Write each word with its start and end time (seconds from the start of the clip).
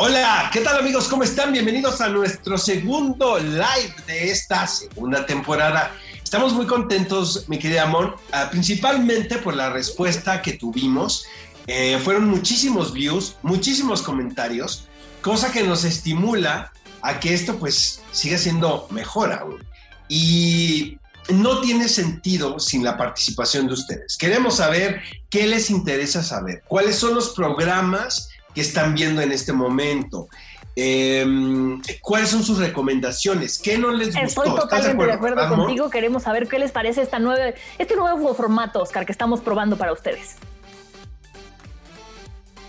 Hola, 0.00 0.48
¿qué 0.52 0.60
tal 0.60 0.78
amigos? 0.78 1.08
¿Cómo 1.08 1.24
están? 1.24 1.50
Bienvenidos 1.50 2.00
a 2.00 2.08
nuestro 2.08 2.56
segundo 2.56 3.36
live 3.36 3.96
de 4.06 4.30
esta 4.30 4.64
segunda 4.68 5.26
temporada. 5.26 5.92
Estamos 6.22 6.52
muy 6.52 6.66
contentos, 6.66 7.48
mi 7.48 7.58
querida 7.58 7.82
Amon, 7.82 8.14
ah, 8.30 8.46
principalmente 8.48 9.38
por 9.38 9.56
la 9.56 9.70
respuesta 9.70 10.40
que 10.40 10.52
tuvimos. 10.52 11.26
Eh, 11.66 11.98
fueron 12.04 12.28
muchísimos 12.28 12.92
views, 12.92 13.38
muchísimos 13.42 14.00
comentarios, 14.02 14.86
cosa 15.20 15.50
que 15.50 15.64
nos 15.64 15.82
estimula 15.82 16.70
a 17.02 17.18
que 17.18 17.34
esto 17.34 17.58
pues 17.58 18.00
siga 18.12 18.38
siendo 18.38 18.86
mejor 18.92 19.32
aún. 19.32 19.66
Y 20.08 20.96
no 21.28 21.60
tiene 21.60 21.88
sentido 21.88 22.60
sin 22.60 22.84
la 22.84 22.96
participación 22.96 23.66
de 23.66 23.72
ustedes. 23.72 24.16
Queremos 24.16 24.58
saber 24.58 25.02
qué 25.28 25.48
les 25.48 25.70
interesa 25.70 26.22
saber, 26.22 26.62
cuáles 26.68 26.94
son 26.94 27.16
los 27.16 27.30
programas 27.30 28.30
que 28.58 28.62
están 28.62 28.92
viendo 28.92 29.22
en 29.22 29.30
este 29.30 29.52
momento. 29.52 30.26
Em, 30.74 31.80
¿Cuáles 32.02 32.30
son 32.30 32.42
sus 32.42 32.58
recomendaciones? 32.58 33.56
¿Qué 33.56 33.78
no 33.78 33.92
les 33.92 34.08
gustó? 34.08 34.42
Estoy 34.42 34.56
totalmente 34.56 35.06
de 35.06 35.12
acuerdo, 35.12 35.48
contigo. 35.48 35.88
Queremos 35.90 36.24
saber 36.24 36.48
qué 36.48 36.58
les 36.58 36.72
parece 36.72 37.02
esta 37.02 37.20
nueva, 37.20 37.54
este 37.78 37.94
nuevo 37.94 38.34
formato, 38.34 38.82
Oscar, 38.82 39.06
que 39.06 39.12
estamos 39.12 39.40
probando 39.40 39.78
para 39.78 39.92
ustedes. 39.92 40.34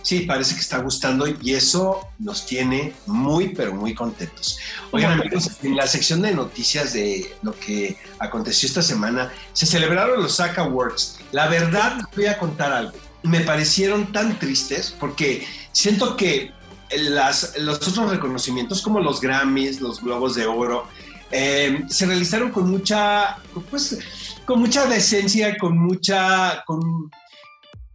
Sí, 0.04 0.22
parece 0.22 0.54
que 0.54 0.62
está 0.62 0.78
gustando 0.78 1.26
y 1.28 1.56
eso 1.56 2.08
nos 2.20 2.46
tiene 2.46 2.94
muy, 3.08 3.50
pero 3.50 3.74
muy 3.74 3.96
contentos. 3.96 4.60
Oigan, 4.92 5.20
amigos, 5.20 5.50
en 5.64 5.76
la 5.76 5.88
sección 5.88 6.22
de 6.22 6.36
noticias 6.36 6.94
de 6.94 7.36
lo 7.42 7.54
que 7.54 7.98
aconteció 8.20 8.68
esta 8.68 8.84
semana, 8.84 9.34
se 9.54 9.66
celebraron 9.66 10.22
los 10.22 10.36
SAC 10.36 10.60
Awards. 10.60 11.18
La 11.32 11.48
verdad, 11.48 12.02
voy 12.16 12.28
a 12.28 12.38
contar 12.38 12.74
algo. 12.74 12.94
Me 13.24 13.42
parecieron 13.42 14.12
tan 14.12 14.38
tristes 14.40 14.96
porque 15.00 15.46
siento 15.72 16.16
que 16.16 16.52
las, 16.98 17.58
los 17.58 17.88
otros 17.88 18.10
reconocimientos, 18.10 18.82
como 18.82 19.00
los 19.00 19.22
Grammys, 19.22 19.82
los 19.82 20.02
Globos 20.02 20.36
de 20.36 20.46
Oro, 20.46 20.88
eh, 21.32 21.86
se 21.90 22.06
realizaron 22.06 22.52
con 22.52 22.70
mucha, 22.70 23.38
pues, 23.70 24.00
con 24.46 24.60
mucha 24.60 24.88
decencia, 24.88 25.58
con 25.58 25.78
mucha, 25.78 26.64
con, 26.66 27.12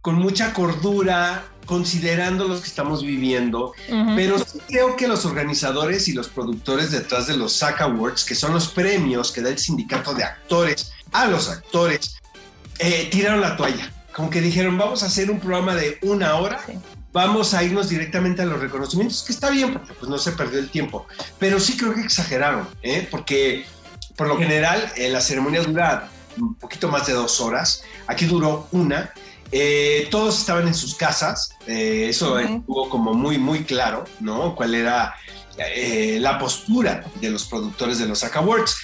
con 0.01 0.15
mucha 0.15 0.53
cordura, 0.53 1.45
considerando 1.65 2.47
los 2.47 2.61
que 2.61 2.67
estamos 2.67 3.03
viviendo, 3.03 3.73
pero 4.15 4.37
sí 4.39 4.59
creo 4.67 4.95
que 4.95 5.07
los 5.07 5.25
organizadores 5.25 6.07
y 6.07 6.13
los 6.13 6.27
productores 6.27 6.91
detrás 6.91 7.27
de 7.27 7.35
los 7.35 7.53
SAC 7.53 7.81
Awards, 7.81 8.23
que 8.23 8.35
son 8.35 8.53
los 8.53 8.67
premios 8.67 9.31
que 9.31 9.41
da 9.41 9.49
el 9.49 9.57
sindicato 9.57 10.13
de 10.13 10.23
actores 10.23 10.91
a 11.11 11.25
los 11.25 11.49
actores, 11.49 12.15
eh, 12.79 13.09
tiraron 13.11 13.41
la 13.41 13.57
toalla. 13.57 13.91
Como 14.13 14.29
que 14.29 14.41
dijeron, 14.41 14.77
vamos 14.77 15.03
a 15.03 15.07
hacer 15.07 15.29
un 15.29 15.39
programa 15.39 15.75
de 15.75 15.97
una 16.03 16.35
hora, 16.35 16.61
vamos 17.15 17.53
a 17.53 17.63
irnos 17.63 17.87
directamente 17.87 18.41
a 18.41 18.45
los 18.45 18.59
reconocimientos, 18.59 19.23
que 19.23 19.31
está 19.31 19.49
bien, 19.49 19.71
porque 19.71 19.93
pues 19.93 20.09
no 20.09 20.17
se 20.17 20.33
perdió 20.33 20.59
el 20.59 20.69
tiempo. 20.69 21.07
Pero 21.39 21.61
sí 21.61 21.77
creo 21.77 21.93
que 21.93 22.01
exageraron, 22.01 22.67
¿eh? 22.83 23.07
porque 23.09 23.65
por 24.17 24.27
lo 24.27 24.37
general 24.37 24.91
eh, 24.97 25.07
la 25.07 25.21
ceremonia 25.21 25.63
dura 25.63 26.09
un 26.37 26.55
poquito 26.55 26.89
más 26.89 27.07
de 27.07 27.13
dos 27.13 27.39
horas, 27.39 27.83
aquí 28.07 28.25
duró 28.25 28.67
una, 28.73 29.13
eh, 29.49 30.09
todos 30.11 30.37
estaban 30.39 30.67
en 30.67 30.73
sus 30.73 30.93
casas, 30.95 31.51
eh, 31.65 32.07
eso 32.09 32.37
estuvo 32.37 32.89
como 32.89 33.13
muy, 33.13 33.37
muy 33.37 33.63
claro, 33.63 34.03
¿no? 34.19 34.53
Cuál 34.53 34.75
era 34.75 35.15
eh, 35.57 36.17
la 36.19 36.37
postura 36.37 37.05
de 37.21 37.29
los 37.29 37.45
productores 37.45 37.97
de 37.97 38.07
los 38.07 38.19
SAC 38.19 38.35
Awards. 38.35 38.75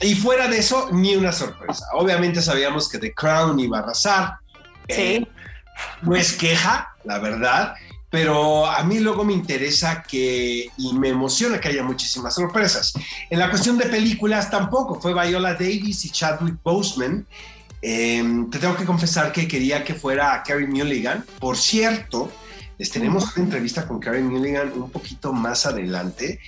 Y 0.00 0.14
fuera 0.14 0.48
de 0.48 0.56
eso, 0.56 0.88
ni 0.90 1.16
una 1.16 1.32
sorpresa. 1.32 1.84
Obviamente 1.92 2.40
sabíamos 2.40 2.88
que 2.88 2.96
The 2.96 3.12
Crown 3.12 3.60
iba 3.60 3.76
a 3.76 3.82
arrasar. 3.82 4.36
Sí. 4.88 5.28
no 6.00 6.16
es 6.16 6.32
queja, 6.32 6.93
la 7.04 7.18
verdad, 7.18 7.74
pero 8.10 8.66
a 8.66 8.82
mí 8.84 9.00
luego 9.00 9.24
me 9.24 9.32
interesa 9.32 10.02
que 10.02 10.70
y 10.76 10.92
me 10.94 11.08
emociona 11.08 11.60
que 11.60 11.68
haya 11.68 11.82
muchísimas 11.82 12.34
sorpresas. 12.34 12.92
En 13.30 13.38
la 13.38 13.50
cuestión 13.50 13.76
de 13.78 13.86
películas 13.86 14.50
tampoco, 14.50 15.00
fue 15.00 15.12
Viola 15.12 15.54
Davis 15.54 16.04
y 16.04 16.10
Chadwick 16.10 16.56
Boseman 16.62 17.26
Em, 17.86 18.48
te 18.48 18.58
tengo 18.58 18.74
que 18.76 18.86
confesar 18.86 19.30
que 19.30 19.46
quería 19.46 19.84
que 19.84 19.92
fuera 19.92 20.42
Carrie 20.42 20.66
Mulligan. 20.66 21.22
Por 21.38 21.58
cierto, 21.58 22.32
les 22.78 22.90
tenemos 22.90 23.36
una 23.36 23.44
entrevista 23.44 23.86
con 23.86 24.00
Carrie 24.00 24.22
Mulligan 24.22 24.72
un 24.72 24.90
poquito 24.90 25.34
más 25.34 25.66
adelante 25.66 26.40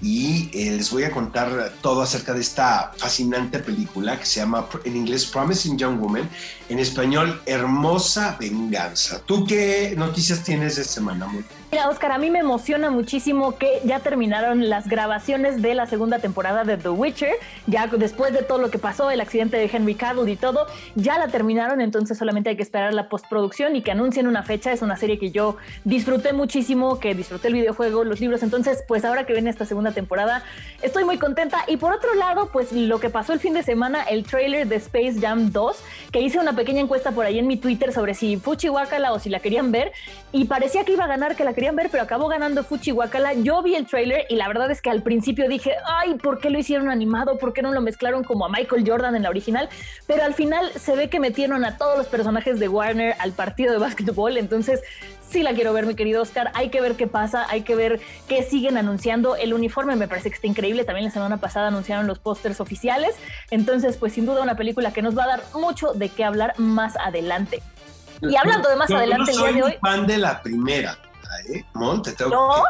y 0.00 0.50
eh, 0.52 0.72
les 0.72 0.90
voy 0.90 1.04
a 1.04 1.10
contar 1.10 1.72
todo 1.80 2.02
acerca 2.02 2.32
de 2.32 2.40
esta 2.40 2.92
fascinante 2.96 3.58
película 3.58 4.18
que 4.18 4.26
se 4.26 4.40
llama 4.40 4.66
en 4.84 4.96
inglés 4.96 5.26
Promising 5.26 5.78
Young 5.78 6.00
Woman, 6.00 6.28
en 6.68 6.78
español 6.78 7.40
Hermosa 7.46 8.36
Venganza. 8.38 9.20
¿Tú 9.24 9.44
qué 9.44 9.94
noticias 9.96 10.42
tienes 10.42 10.76
de 10.76 10.84
semana? 10.84 11.28
Mira, 11.72 11.88
Oscar, 11.88 12.12
a 12.12 12.18
mí 12.18 12.30
me 12.30 12.40
emociona 12.40 12.90
muchísimo 12.90 13.56
que 13.56 13.80
ya 13.84 14.00
terminaron 14.00 14.68
las 14.68 14.88
grabaciones 14.88 15.62
de 15.62 15.74
la 15.74 15.86
segunda 15.86 16.18
temporada 16.18 16.64
de 16.64 16.76
The 16.76 16.90
Witcher. 16.90 17.32
Ya 17.66 17.86
después 17.86 18.34
de 18.34 18.42
todo 18.42 18.58
lo 18.58 18.70
que 18.70 18.78
pasó, 18.78 19.10
el 19.10 19.22
accidente 19.22 19.56
de 19.56 19.70
Henry 19.72 19.94
Cavill 19.94 20.28
y 20.28 20.36
todo, 20.36 20.66
ya 20.96 21.18
la 21.18 21.28
terminaron, 21.28 21.80
entonces 21.80 22.18
solamente 22.18 22.50
hay 22.50 22.56
que 22.56 22.62
esperar 22.62 22.92
la 22.92 23.08
postproducción 23.08 23.74
y 23.74 23.80
que 23.80 23.90
anuncien 23.90 24.26
una 24.26 24.42
fecha. 24.42 24.70
Es 24.70 24.82
una 24.82 24.98
serie 24.98 25.18
que 25.18 25.30
yo 25.30 25.56
disfruté 25.84 26.34
muchísimo, 26.34 27.00
que 27.00 27.14
disfruté 27.14 27.48
el 27.48 27.54
videojuego, 27.54 28.04
los 28.04 28.20
libros. 28.20 28.42
Entonces, 28.42 28.84
pues 28.86 29.06
ahora 29.06 29.24
que 29.24 29.32
viene 29.32 29.48
esta 29.48 29.64
segunda 29.64 29.81
temporada, 29.90 30.44
estoy 30.82 31.04
muy 31.04 31.18
contenta. 31.18 31.64
Y 31.66 31.78
por 31.78 31.92
otro 31.92 32.14
lado, 32.14 32.50
pues 32.52 32.70
lo 32.70 33.00
que 33.00 33.10
pasó 33.10 33.32
el 33.32 33.40
fin 33.40 33.54
de 33.54 33.64
semana, 33.64 34.04
el 34.04 34.22
trailer 34.22 34.68
de 34.68 34.76
Space 34.76 35.16
Jam 35.20 35.50
2, 35.50 35.82
que 36.12 36.20
hice 36.20 36.38
una 36.38 36.54
pequeña 36.54 36.80
encuesta 36.80 37.10
por 37.10 37.26
ahí 37.26 37.40
en 37.40 37.48
mi 37.48 37.56
Twitter 37.56 37.92
sobre 37.92 38.14
si 38.14 38.36
Fuchi 38.36 38.68
Wakala 38.68 39.12
o 39.12 39.18
si 39.18 39.30
la 39.30 39.40
querían 39.40 39.72
ver, 39.72 39.90
y 40.30 40.44
parecía 40.44 40.84
que 40.84 40.92
iba 40.92 41.04
a 41.04 41.08
ganar, 41.08 41.34
que 41.34 41.42
la 41.42 41.54
querían 41.54 41.74
ver, 41.74 41.88
pero 41.90 42.04
acabó 42.04 42.28
ganando 42.28 42.62
Fuchi 42.62 42.92
Wakala. 42.92 43.32
Yo 43.32 43.62
vi 43.62 43.74
el 43.74 43.86
trailer 43.86 44.26
y 44.28 44.36
la 44.36 44.46
verdad 44.46 44.70
es 44.70 44.80
que 44.80 44.90
al 44.90 45.02
principio 45.02 45.48
dije, 45.48 45.72
ay, 45.84 46.14
¿por 46.14 46.38
qué 46.38 46.50
lo 46.50 46.58
hicieron 46.58 46.88
animado? 46.88 47.38
¿Por 47.38 47.52
qué 47.52 47.62
no 47.62 47.72
lo 47.72 47.80
mezclaron 47.80 48.22
como 48.22 48.46
a 48.46 48.48
Michael 48.48 48.84
Jordan 48.86 49.16
en 49.16 49.24
la 49.24 49.30
original? 49.30 49.68
Pero 50.06 50.22
al 50.22 50.34
final 50.34 50.70
se 50.72 50.94
ve 50.94 51.08
que 51.08 51.18
metieron 51.18 51.64
a 51.64 51.76
todos 51.78 51.98
los 51.98 52.06
personajes 52.06 52.60
de 52.60 52.68
Warner 52.68 53.16
al 53.18 53.32
partido 53.32 53.72
de 53.72 53.78
básquetbol, 53.78 54.36
entonces 54.36 54.80
sí 55.32 55.42
la 55.42 55.54
quiero 55.54 55.72
ver, 55.72 55.86
mi 55.86 55.94
querido 55.94 56.22
Oscar. 56.22 56.52
Hay 56.54 56.70
que 56.70 56.80
ver 56.80 56.96
qué 56.96 57.06
pasa, 57.06 57.46
hay 57.48 57.62
que 57.62 57.74
ver 57.74 58.00
qué 58.28 58.42
siguen 58.42 58.76
anunciando. 58.76 59.36
El 59.36 59.54
uniforme 59.54 59.96
me 59.96 60.08
parece 60.08 60.28
que 60.28 60.36
está 60.36 60.46
increíble. 60.46 60.84
También 60.84 61.06
la 61.06 61.10
semana 61.10 61.38
pasada 61.38 61.68
anunciaron 61.68 62.06
los 62.06 62.18
pósters 62.18 62.60
oficiales. 62.60 63.16
Entonces, 63.50 63.96
pues 63.96 64.12
sin 64.12 64.26
duda 64.26 64.42
una 64.42 64.56
película 64.56 64.92
que 64.92 65.02
nos 65.02 65.16
va 65.16 65.24
a 65.24 65.28
dar 65.28 65.42
mucho 65.54 65.92
de 65.94 66.08
qué 66.08 66.24
hablar 66.24 66.54
más 66.58 66.96
adelante. 66.96 67.62
Y 68.20 68.36
hablando 68.36 68.68
de 68.68 68.76
más 68.76 68.90
adelante, 68.90 69.32
el 69.32 69.38
día 69.38 69.52
de 69.52 69.62
hoy. 69.62 69.74
fan 69.80 70.06
de 70.06 70.18
la 70.18 70.40
primera. 70.42 70.96
¿eh? 71.48 71.64
Monte, 71.74 72.14
¿No? 72.30 72.62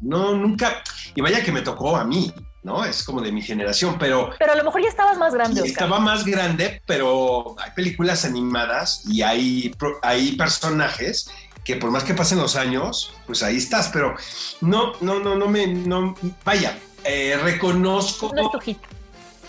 no, 0.00 0.34
nunca. 0.34 0.82
Y 1.14 1.20
vaya 1.20 1.42
que 1.42 1.52
me 1.52 1.62
tocó 1.62 1.96
a 1.96 2.04
mí, 2.04 2.32
¿no? 2.62 2.84
Es 2.84 3.02
como 3.02 3.20
de 3.20 3.32
mi 3.32 3.42
generación, 3.42 3.96
pero... 3.98 4.30
Pero 4.38 4.52
a 4.52 4.56
lo 4.56 4.64
mejor 4.64 4.82
ya 4.82 4.88
estabas 4.88 5.18
más 5.18 5.34
grande, 5.34 5.62
sí, 5.62 5.68
Estaba 5.68 5.98
más 5.98 6.24
grande, 6.24 6.82
pero 6.86 7.56
hay 7.58 7.70
películas 7.72 8.24
animadas 8.24 9.02
y 9.08 9.22
hay, 9.22 9.74
hay 10.02 10.36
personajes 10.36 11.30
que 11.64 11.76
por 11.76 11.90
más 11.90 12.04
que 12.04 12.14
pasen 12.14 12.38
los 12.38 12.56
años, 12.56 13.12
pues 13.26 13.42
ahí 13.42 13.56
estás, 13.56 13.88
pero 13.92 14.14
no, 14.60 14.92
no, 15.00 15.20
no, 15.20 15.36
no 15.36 15.48
me, 15.48 15.66
no, 15.66 16.14
vaya, 16.44 16.78
eh, 17.04 17.38
reconozco... 17.42 18.32
No 18.34 18.42
es 18.42 18.52
tu 18.52 18.60
hit. 18.60 18.78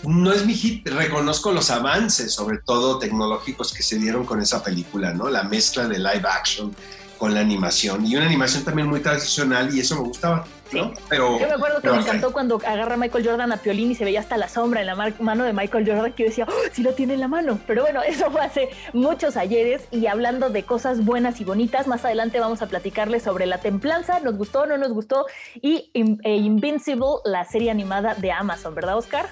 No 0.02 0.32
es 0.32 0.46
mi 0.46 0.54
hit, 0.54 0.88
reconozco 0.88 1.52
los 1.52 1.70
avances, 1.70 2.32
sobre 2.32 2.58
todo 2.58 2.98
tecnológicos 2.98 3.72
que 3.72 3.82
se 3.82 3.98
dieron 3.98 4.24
con 4.24 4.40
esa 4.40 4.64
película, 4.64 5.12
¿no? 5.12 5.28
La 5.28 5.42
mezcla 5.42 5.86
de 5.86 5.98
live 5.98 6.22
action 6.26 6.74
con 7.20 7.34
la 7.34 7.40
animación 7.40 8.06
y 8.06 8.16
una 8.16 8.24
animación 8.24 8.64
también 8.64 8.88
muy 8.88 9.00
tradicional 9.00 9.72
y 9.76 9.80
eso 9.80 9.94
me 9.96 10.08
gustaba. 10.08 10.46
¿no? 10.72 10.92
Pero, 11.08 11.38
yo 11.38 11.48
me 11.48 11.52
acuerdo 11.52 11.82
que 11.82 11.90
me 11.90 11.98
encantó 11.98 12.32
cuando 12.32 12.56
agarra 12.64 12.96
Michael 12.96 13.26
Jordan 13.26 13.52
a 13.52 13.58
Piolín 13.58 13.90
y 13.90 13.94
se 13.94 14.04
veía 14.04 14.20
hasta 14.20 14.38
la 14.38 14.48
sombra 14.48 14.80
en 14.80 14.86
la 14.86 14.94
mano 14.94 15.44
de 15.44 15.52
Michael 15.52 15.86
Jordan 15.86 16.12
que 16.12 16.22
yo 16.22 16.28
decía, 16.30 16.46
oh, 16.48 16.62
sí 16.72 16.82
lo 16.82 16.94
tiene 16.94 17.14
en 17.14 17.20
la 17.20 17.28
mano. 17.28 17.58
Pero 17.66 17.82
bueno, 17.82 18.02
eso 18.06 18.30
fue 18.30 18.40
hace 18.40 18.70
muchos 18.94 19.36
ayeres 19.36 19.82
y 19.90 20.06
hablando 20.06 20.48
de 20.48 20.62
cosas 20.62 21.04
buenas 21.04 21.42
y 21.42 21.44
bonitas, 21.44 21.86
más 21.86 22.06
adelante 22.06 22.40
vamos 22.40 22.62
a 22.62 22.68
platicarles 22.68 23.24
sobre 23.24 23.44
La 23.44 23.58
Templanza, 23.58 24.20
nos 24.20 24.38
gustó, 24.38 24.64
no 24.64 24.78
nos 24.78 24.92
gustó, 24.92 25.26
y 25.60 25.90
e 25.92 26.36
Invincible, 26.36 27.16
la 27.26 27.44
serie 27.44 27.70
animada 27.70 28.14
de 28.14 28.32
Amazon, 28.32 28.74
¿verdad, 28.74 28.96
Oscar? 28.96 29.28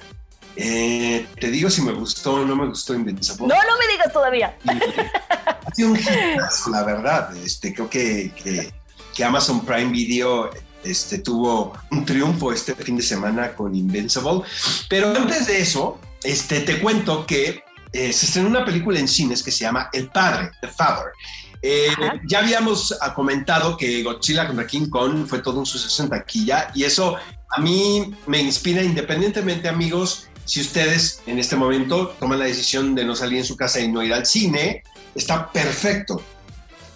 Eh, 0.56 1.26
te 1.40 1.50
digo 1.50 1.70
si 1.70 1.82
me 1.82 1.92
gustó 1.92 2.34
o 2.34 2.44
no 2.44 2.56
me 2.56 2.66
gustó 2.66 2.94
Invincible. 2.94 3.46
No, 3.46 3.54
no 3.54 3.78
me 3.78 3.92
digas 3.92 4.12
todavía. 4.12 4.56
Ha 5.68 5.74
sido 5.74 5.90
un 5.90 5.98
hitazo, 5.98 6.70
la 6.70 6.82
verdad. 6.82 7.36
Este, 7.36 7.74
creo 7.74 7.90
que, 7.90 8.32
que, 8.42 8.72
que 9.14 9.24
Amazon 9.24 9.64
Prime 9.66 9.92
Video 9.92 10.50
este, 10.82 11.18
tuvo 11.18 11.74
un 11.90 12.06
triunfo 12.06 12.52
este 12.52 12.74
fin 12.74 12.96
de 12.96 13.02
semana 13.02 13.54
con 13.54 13.74
Invincible. 13.74 14.40
Pero 14.88 15.14
antes 15.14 15.46
de 15.46 15.60
eso, 15.60 16.00
este, 16.24 16.60
te 16.60 16.80
cuento 16.80 17.26
que 17.26 17.62
eh, 17.92 18.12
se 18.12 18.26
estrenó 18.26 18.48
una 18.48 18.64
película 18.64 18.98
en 18.98 19.08
cines 19.08 19.42
que 19.42 19.50
se 19.50 19.60
llama 19.60 19.88
El 19.92 20.08
Padre, 20.08 20.50
The 20.60 20.68
Father. 20.68 21.12
Eh, 21.60 21.88
ya 22.28 22.38
habíamos 22.38 22.96
ah, 23.00 23.14
comentado 23.14 23.76
que 23.76 24.02
Godzilla 24.02 24.46
contra 24.46 24.66
King 24.66 24.88
Kong 24.88 25.26
fue 25.26 25.40
todo 25.40 25.58
un 25.58 25.66
suceso 25.66 26.04
en 26.04 26.10
taquilla 26.10 26.70
y 26.72 26.84
eso 26.84 27.16
a 27.50 27.60
mí 27.60 28.14
me 28.26 28.38
inspira 28.38 28.82
independientemente, 28.82 29.68
amigos, 29.68 30.28
si 30.48 30.62
ustedes 30.62 31.20
en 31.26 31.38
este 31.38 31.56
momento 31.56 32.16
toman 32.18 32.38
la 32.38 32.46
decisión 32.46 32.94
de 32.94 33.04
no 33.04 33.14
salir 33.14 33.38
en 33.38 33.44
su 33.44 33.54
casa 33.54 33.80
y 33.80 33.88
no 33.88 34.02
ir 34.02 34.14
al 34.14 34.24
cine, 34.24 34.82
está 35.14 35.52
perfecto. 35.52 36.22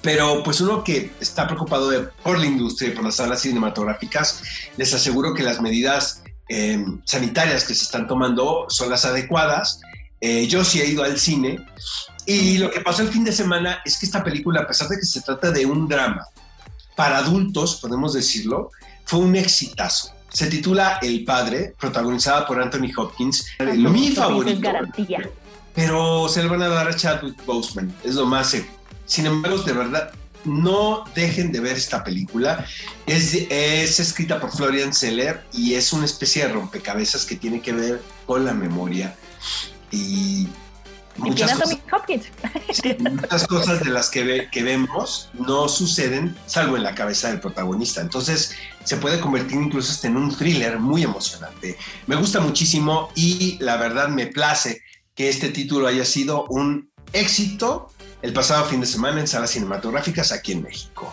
Pero 0.00 0.42
pues 0.42 0.60
uno 0.62 0.82
que 0.82 1.12
está 1.20 1.46
preocupado 1.46 2.10
por 2.22 2.38
la 2.38 2.46
industria 2.46 2.88
y 2.88 2.92
por 2.92 3.04
las 3.04 3.16
salas 3.16 3.42
cinematográficas, 3.42 4.42
les 4.78 4.94
aseguro 4.94 5.34
que 5.34 5.42
las 5.42 5.60
medidas 5.60 6.22
eh, 6.48 6.82
sanitarias 7.04 7.64
que 7.64 7.74
se 7.74 7.84
están 7.84 8.08
tomando 8.08 8.64
son 8.70 8.88
las 8.88 9.04
adecuadas. 9.04 9.82
Eh, 10.22 10.46
yo 10.46 10.64
sí 10.64 10.80
he 10.80 10.86
ido 10.86 11.02
al 11.02 11.18
cine 11.20 11.64
y 12.24 12.56
lo 12.56 12.70
que 12.70 12.80
pasó 12.80 13.02
el 13.02 13.08
fin 13.08 13.22
de 13.22 13.32
semana 13.32 13.82
es 13.84 13.98
que 13.98 14.06
esta 14.06 14.24
película, 14.24 14.62
a 14.62 14.66
pesar 14.66 14.88
de 14.88 14.96
que 14.96 15.04
se 15.04 15.20
trata 15.20 15.50
de 15.50 15.66
un 15.66 15.86
drama 15.86 16.26
para 16.96 17.18
adultos, 17.18 17.76
podemos 17.82 18.14
decirlo, 18.14 18.70
fue 19.04 19.20
un 19.20 19.36
exitazo. 19.36 20.10
Se 20.32 20.46
titula 20.46 20.98
El 21.02 21.24
Padre, 21.24 21.74
protagonizada 21.78 22.46
por 22.46 22.60
Anthony 22.60 22.90
Hopkins. 22.96 23.46
mi 23.76 24.12
favorito. 24.12 24.60
garantía. 24.60 25.28
Pero 25.74 26.28
se 26.28 26.42
le 26.42 26.48
van 26.48 26.62
a 26.62 26.68
dar 26.68 26.88
a 26.88 26.96
Chadwick 26.96 27.44
Boseman, 27.46 27.94
es 28.04 28.14
lo 28.14 28.26
más 28.26 28.56
Sin 29.06 29.26
embargo, 29.26 29.58
de 29.58 29.72
verdad, 29.72 30.12
no 30.44 31.04
dejen 31.14 31.52
de 31.52 31.60
ver 31.60 31.76
esta 31.76 32.04
película. 32.04 32.66
Es, 33.06 33.34
es 33.34 34.00
escrita 34.00 34.40
por 34.40 34.50
Florian 34.50 34.92
Seller 34.92 35.44
y 35.52 35.74
es 35.74 35.92
una 35.92 36.04
especie 36.04 36.46
de 36.46 36.52
rompecabezas 36.52 37.24
que 37.24 37.36
tiene 37.36 37.60
que 37.60 37.72
ver 37.72 38.02
con 38.26 38.44
la 38.44 38.52
memoria. 38.52 39.16
Y 39.90 40.48
muchas 41.16 41.58
cosas, 41.58 41.78
muchas 42.98 43.46
cosas 43.46 43.80
de 43.80 43.90
las 43.90 44.08
que, 44.08 44.48
que 44.50 44.62
vemos 44.62 45.30
no 45.34 45.68
suceden 45.68 46.36
salvo 46.46 46.76
en 46.76 46.82
la 46.82 46.94
cabeza 46.94 47.28
del 47.28 47.40
protagonista. 47.40 48.00
Entonces 48.00 48.54
se 48.84 48.96
puede 48.96 49.20
convertir 49.20 49.60
incluso 49.60 49.92
hasta 49.92 50.08
en 50.08 50.16
un 50.16 50.36
thriller 50.36 50.78
muy 50.78 51.02
emocionante. 51.02 51.76
Me 52.06 52.16
gusta 52.16 52.40
muchísimo 52.40 53.10
y 53.14 53.58
la 53.60 53.76
verdad 53.76 54.08
me 54.08 54.26
place 54.26 54.82
que 55.14 55.28
este 55.28 55.50
título 55.50 55.86
haya 55.86 56.04
sido 56.04 56.46
un 56.46 56.90
éxito 57.12 57.88
el 58.22 58.32
pasado 58.32 58.64
fin 58.64 58.80
de 58.80 58.86
semana 58.86 59.20
en 59.20 59.26
salas 59.26 59.50
cinematográficas 59.50 60.32
aquí 60.32 60.52
en 60.52 60.62
México. 60.62 61.12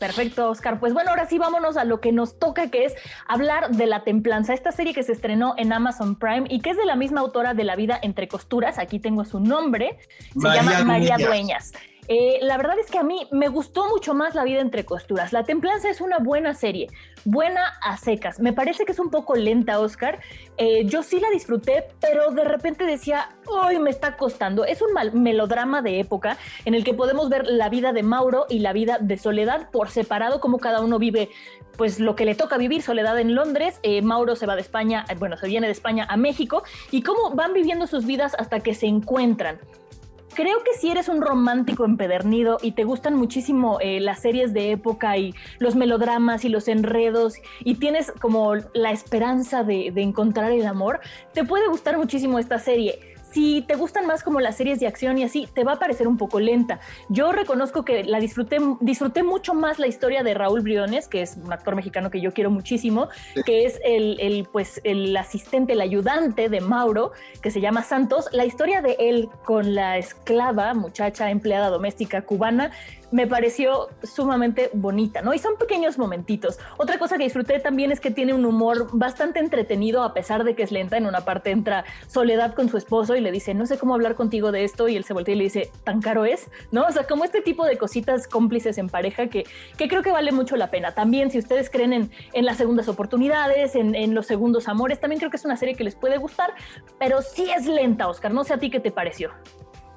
Perfecto, 0.00 0.48
Oscar. 0.48 0.80
Pues 0.80 0.94
bueno, 0.94 1.10
ahora 1.10 1.26
sí 1.26 1.36
vámonos 1.36 1.76
a 1.76 1.84
lo 1.84 2.00
que 2.00 2.10
nos 2.10 2.38
toca, 2.38 2.70
que 2.70 2.86
es 2.86 2.94
hablar 3.28 3.68
de 3.68 3.84
La 3.84 4.02
Templanza, 4.02 4.54
esta 4.54 4.72
serie 4.72 4.94
que 4.94 5.02
se 5.02 5.12
estrenó 5.12 5.52
en 5.58 5.74
Amazon 5.74 6.16
Prime 6.16 6.46
y 6.48 6.60
que 6.62 6.70
es 6.70 6.78
de 6.78 6.86
la 6.86 6.96
misma 6.96 7.20
autora 7.20 7.52
de 7.52 7.64
La 7.64 7.76
vida 7.76 7.98
entre 8.00 8.26
costuras. 8.26 8.78
Aquí 8.78 8.98
tengo 8.98 9.26
su 9.26 9.40
nombre. 9.40 9.98
Se 10.40 10.48
llama 10.48 10.84
María 10.84 11.18
Dueñas. 11.18 11.74
Eh, 12.12 12.40
la 12.42 12.56
verdad 12.56 12.76
es 12.76 12.90
que 12.90 12.98
a 12.98 13.04
mí 13.04 13.28
me 13.30 13.46
gustó 13.46 13.88
mucho 13.88 14.14
más 14.14 14.34
La 14.34 14.42
vida 14.42 14.60
entre 14.60 14.84
costuras. 14.84 15.32
La 15.32 15.44
Templanza 15.44 15.88
es 15.88 16.00
una 16.00 16.18
buena 16.18 16.54
serie, 16.54 16.88
buena 17.24 17.60
a 17.84 17.96
secas. 17.98 18.40
Me 18.40 18.52
parece 18.52 18.84
que 18.84 18.90
es 18.90 18.98
un 18.98 19.10
poco 19.10 19.36
lenta, 19.36 19.78
Oscar. 19.78 20.18
Eh, 20.56 20.86
yo 20.86 21.04
sí 21.04 21.20
la 21.20 21.30
disfruté, 21.30 21.84
pero 22.00 22.32
de 22.32 22.42
repente 22.42 22.84
decía, 22.84 23.28
¡ay, 23.62 23.78
me 23.78 23.90
está 23.90 24.16
costando! 24.16 24.64
Es 24.64 24.82
un 24.82 24.92
mal 24.92 25.12
melodrama 25.12 25.82
de 25.82 26.00
época 26.00 26.36
en 26.64 26.74
el 26.74 26.82
que 26.82 26.94
podemos 26.94 27.28
ver 27.28 27.46
la 27.46 27.68
vida 27.68 27.92
de 27.92 28.02
Mauro 28.02 28.46
y 28.48 28.58
la 28.58 28.72
vida 28.72 28.98
de 29.00 29.16
Soledad 29.16 29.70
por 29.70 29.88
separado, 29.88 30.40
como 30.40 30.58
cada 30.58 30.80
uno 30.80 30.98
vive 30.98 31.28
pues 31.76 32.00
lo 32.00 32.16
que 32.16 32.24
le 32.24 32.34
toca 32.34 32.58
vivir, 32.58 32.82
Soledad 32.82 33.20
en 33.20 33.36
Londres, 33.36 33.78
eh, 33.84 34.02
Mauro 34.02 34.34
se 34.34 34.46
va 34.46 34.56
de 34.56 34.62
España, 34.62 35.06
bueno, 35.18 35.36
se 35.36 35.46
viene 35.46 35.68
de 35.68 35.72
España 35.72 36.06
a 36.10 36.16
México, 36.16 36.64
y 36.90 37.02
cómo 37.02 37.30
van 37.36 37.54
viviendo 37.54 37.86
sus 37.86 38.04
vidas 38.04 38.34
hasta 38.36 38.58
que 38.58 38.74
se 38.74 38.86
encuentran 38.86 39.60
creo 40.34 40.62
que 40.62 40.74
si 40.78 40.90
eres 40.90 41.08
un 41.08 41.20
romántico 41.20 41.84
empedernido 41.84 42.58
y 42.62 42.72
te 42.72 42.84
gustan 42.84 43.14
muchísimo 43.14 43.78
eh, 43.80 44.00
las 44.00 44.20
series 44.20 44.52
de 44.52 44.72
época 44.72 45.16
y 45.16 45.34
los 45.58 45.76
melodramas 45.76 46.44
y 46.44 46.48
los 46.48 46.68
enredos 46.68 47.34
y 47.64 47.76
tienes 47.76 48.12
como 48.20 48.54
la 48.72 48.90
esperanza 48.90 49.62
de, 49.62 49.90
de 49.92 50.02
encontrar 50.02 50.52
el 50.52 50.66
amor, 50.66 51.00
te 51.32 51.44
puede 51.44 51.68
gustar 51.68 51.98
muchísimo 51.98 52.38
esta 52.38 52.58
serie 52.58 53.09
si 53.32 53.62
te 53.62 53.74
gustan 53.74 54.06
más 54.06 54.22
como 54.22 54.40
las 54.40 54.56
series 54.56 54.80
de 54.80 54.86
acción 54.86 55.18
y 55.18 55.24
así, 55.24 55.48
te 55.52 55.64
va 55.64 55.72
a 55.72 55.78
parecer 55.78 56.08
un 56.08 56.16
poco 56.16 56.40
lenta. 56.40 56.80
Yo 57.08 57.32
reconozco 57.32 57.84
que 57.84 58.04
la 58.04 58.20
disfruté, 58.20 58.58
disfruté 58.80 59.22
mucho 59.22 59.54
más 59.54 59.78
la 59.78 59.86
historia 59.86 60.22
de 60.22 60.34
Raúl 60.34 60.60
Briones, 60.60 61.08
que 61.08 61.22
es 61.22 61.36
un 61.36 61.52
actor 61.52 61.74
mexicano 61.76 62.10
que 62.10 62.20
yo 62.20 62.32
quiero 62.32 62.50
muchísimo, 62.50 63.08
que 63.46 63.64
es 63.64 63.80
el, 63.84 64.18
el, 64.20 64.48
pues, 64.50 64.80
el 64.84 65.16
asistente, 65.16 65.74
el 65.74 65.80
ayudante 65.80 66.48
de 66.48 66.60
Mauro, 66.60 67.12
que 67.42 67.50
se 67.50 67.60
llama 67.60 67.82
Santos. 67.82 68.28
La 68.32 68.44
historia 68.44 68.82
de 68.82 68.96
él 68.98 69.28
con 69.44 69.74
la 69.74 69.98
esclava, 69.98 70.74
muchacha 70.74 71.30
empleada 71.30 71.68
doméstica 71.68 72.22
cubana, 72.22 72.70
me 73.10 73.26
pareció 73.26 73.88
sumamente 74.02 74.70
bonita, 74.72 75.22
¿no? 75.22 75.34
Y 75.34 75.38
son 75.38 75.56
pequeños 75.56 75.98
momentitos. 75.98 76.58
Otra 76.78 76.98
cosa 76.98 77.16
que 77.16 77.24
disfruté 77.24 77.58
también 77.58 77.92
es 77.92 78.00
que 78.00 78.10
tiene 78.10 78.34
un 78.34 78.44
humor 78.44 78.88
bastante 78.92 79.40
entretenido, 79.40 80.02
a 80.02 80.14
pesar 80.14 80.44
de 80.44 80.54
que 80.54 80.62
es 80.62 80.72
lenta. 80.72 80.96
En 80.96 81.06
una 81.06 81.24
parte 81.24 81.50
entra 81.50 81.84
Soledad 82.06 82.54
con 82.54 82.68
su 82.68 82.76
esposo 82.76 83.16
y 83.16 83.20
le 83.20 83.32
dice, 83.32 83.54
no 83.54 83.66
sé 83.66 83.78
cómo 83.78 83.94
hablar 83.94 84.14
contigo 84.14 84.52
de 84.52 84.64
esto, 84.64 84.88
y 84.88 84.96
él 84.96 85.04
se 85.04 85.12
voltea 85.12 85.34
y 85.34 85.38
le 85.38 85.44
dice, 85.44 85.70
¿tan 85.84 86.00
caro 86.00 86.24
es? 86.24 86.50
¿No? 86.70 86.86
O 86.86 86.92
sea, 86.92 87.06
como 87.06 87.24
este 87.24 87.40
tipo 87.40 87.64
de 87.64 87.78
cositas 87.78 88.26
cómplices 88.26 88.78
en 88.78 88.88
pareja 88.88 89.28
que, 89.28 89.44
que 89.76 89.88
creo 89.88 90.02
que 90.02 90.12
vale 90.12 90.32
mucho 90.32 90.56
la 90.56 90.70
pena. 90.70 90.92
También, 90.94 91.30
si 91.30 91.38
ustedes 91.38 91.70
creen 91.70 91.92
en, 91.92 92.10
en 92.32 92.44
las 92.44 92.56
segundas 92.56 92.88
oportunidades, 92.88 93.74
en, 93.74 93.94
en, 93.94 94.14
los 94.14 94.26
segundos 94.26 94.68
amores, 94.68 95.00
también 95.00 95.18
creo 95.18 95.30
que 95.30 95.36
es 95.36 95.44
una 95.44 95.56
serie 95.56 95.74
que 95.74 95.84
les 95.84 95.94
puede 95.94 96.18
gustar, 96.18 96.54
pero 96.98 97.22
sí 97.22 97.50
es 97.50 97.66
lenta, 97.66 98.08
Oscar. 98.08 98.32
No 98.32 98.44
sé 98.44 98.54
a 98.54 98.58
ti 98.58 98.70
qué 98.70 98.80
te 98.80 98.90
pareció. 98.90 99.30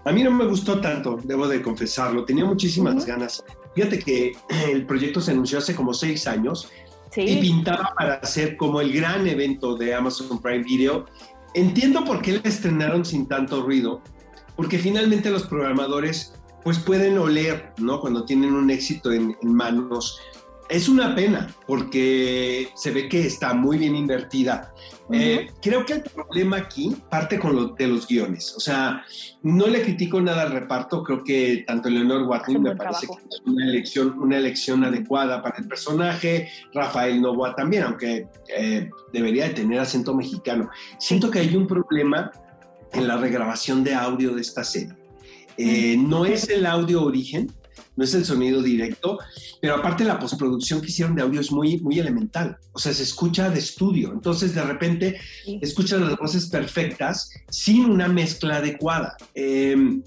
A 0.06 0.12
mí 0.12 0.24
no 0.24 0.32
me 0.32 0.46
gustó 0.46 0.82
tanto, 0.82 1.20
debo 1.24 1.48
de 1.48 1.62
confesarlo. 1.62 2.26
Tenía 2.26 2.46
muchísimas 2.46 3.06
ganas. 3.06 3.44
Fíjate 3.74 4.00
que 4.00 4.34
el 4.72 4.86
proyecto 4.86 5.22
se 5.22 5.32
anunció 5.32 5.60
hace 5.60 5.76
como 5.76 5.94
seis 5.94 6.28
años 6.28 6.70
y 7.16 7.38
pintaba 7.38 7.94
para 7.98 8.24
ser 8.26 8.58
como 8.58 8.82
el 8.82 8.92
gran 8.92 9.26
evento 9.28 9.76
de 9.76 9.94
Amazon 9.94 10.42
Prime 10.42 10.64
Video. 10.64 11.06
Entiendo 11.54 12.04
por 12.04 12.22
qué 12.22 12.34
la 12.34 12.42
estrenaron 12.44 13.06
sin 13.06 13.28
tanto 13.28 13.62
ruido, 13.62 14.02
porque 14.56 14.78
finalmente 14.78 15.30
los 15.30 15.44
programadores 15.44 16.34
pues 16.64 16.80
pueden 16.80 17.18
oler, 17.18 17.74
¿no? 17.78 18.00
Cuando 18.00 18.26
tienen 18.26 18.54
un 18.54 18.70
éxito 18.70 19.12
en, 19.12 19.36
en 19.42 19.54
manos 19.54 20.20
es 20.74 20.90
una 20.90 21.14
pena 21.14 21.48
porque 21.68 22.70
se 22.74 22.90
ve 22.90 23.08
que 23.08 23.28
está 23.28 23.54
muy 23.54 23.78
bien 23.78 23.96
invertida. 23.96 24.74
Eh, 25.12 25.52
creo 25.62 25.86
que 25.86 25.94
el 25.94 26.02
problema 26.02 26.58
aquí 26.58 26.96
parte 27.12 27.38
con 27.38 27.56
lo 27.56 27.68
de 27.68 27.86
los 27.86 28.08
guiones. 28.08 28.56
O 28.58 28.60
sea, 28.60 29.06
no 29.44 29.68
le 29.68 29.84
critico 29.84 30.20
nada 30.20 30.42
al 30.42 30.52
reparto. 30.52 31.04
Creo 31.04 31.24
que 31.24 31.64
tanto 31.68 31.90
Leonor 31.90 32.24
Watling 32.24 32.64
me 32.64 32.76
parece 32.76 33.06
que 33.06 33.14
es 33.14 33.42
una 33.46 33.66
elección, 33.66 34.18
una 34.18 34.38
elección 34.38 34.84
adecuada 34.84 35.44
para 35.44 35.60
el 35.60 35.68
personaje. 35.68 36.50
Rafael 36.74 37.22
Novoa 37.22 37.56
también, 37.56 37.84
aunque 37.84 38.28
eh, 38.58 38.90
debería 39.12 39.50
de 39.50 39.54
tener 39.54 39.80
acento 39.80 40.16
mexicano. 40.16 40.72
Siento 40.98 41.30
que 41.30 41.38
hay 41.38 41.56
un 41.56 41.68
problema 41.68 42.32
en 42.94 43.08
la 43.08 43.18
regrabación 43.18 43.84
de 43.84 43.94
audio 43.94 44.34
de 44.34 44.42
esta 44.42 44.64
serie. 44.64 44.96
Eh, 45.56 45.98
no 46.00 46.26
es 46.26 46.50
el 46.50 46.66
audio 46.66 47.04
origen, 47.04 47.52
no 47.96 48.04
es 48.04 48.14
el 48.14 48.26
sonido 48.26 48.62
directo, 48.62 49.20
pero 49.62 49.76
aparte 49.76 50.04
la 50.04 50.20
postproducción 50.20 50.82
que 50.82 50.88
hicieron 50.88 51.16
de 51.16 51.22
audio 51.22 51.40
es 51.40 51.52
muy, 51.52 51.80
muy 51.80 52.00
elemental, 52.00 52.58
o 52.72 52.80
sea, 52.80 52.94
se 52.94 53.04
escucha 53.04 53.50
de 53.50 53.60
estudio, 53.60 54.12
entonces 54.12 54.56
de 54.56 54.64
repente 54.64 55.20
escuchas 55.62 56.02
las 56.02 56.18
voces 56.18 56.48
perfectas 56.48 57.32
sin 57.50 57.86
una 57.86 58.08
mezcla 58.08 58.58
adecuada. 58.58 59.16
Em, 59.34 60.02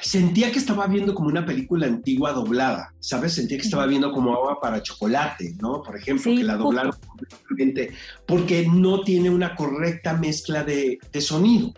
sentía 0.00 0.50
que 0.50 0.58
estaba 0.58 0.86
viendo 0.86 1.14
como 1.14 1.28
una 1.28 1.44
película 1.44 1.86
antigua 1.86 2.32
doblada, 2.32 2.94
¿sabes? 3.00 3.34
Sentía 3.34 3.58
que 3.58 3.64
estaba 3.64 3.86
viendo 3.86 4.12
como 4.12 4.34
agua 4.34 4.58
para 4.60 4.82
chocolate, 4.82 5.54
¿no? 5.60 5.82
Por 5.82 5.96
ejemplo, 5.96 6.34
que 6.34 6.42
la 6.42 6.56
doblaron 6.56 6.92
completamente 7.06 7.92
porque 8.26 8.66
no 8.66 9.02
tiene 9.02 9.30
una 9.30 9.54
correcta 9.54 10.14
mezcla 10.14 10.64
de, 10.64 10.98
sonido. 11.20 11.74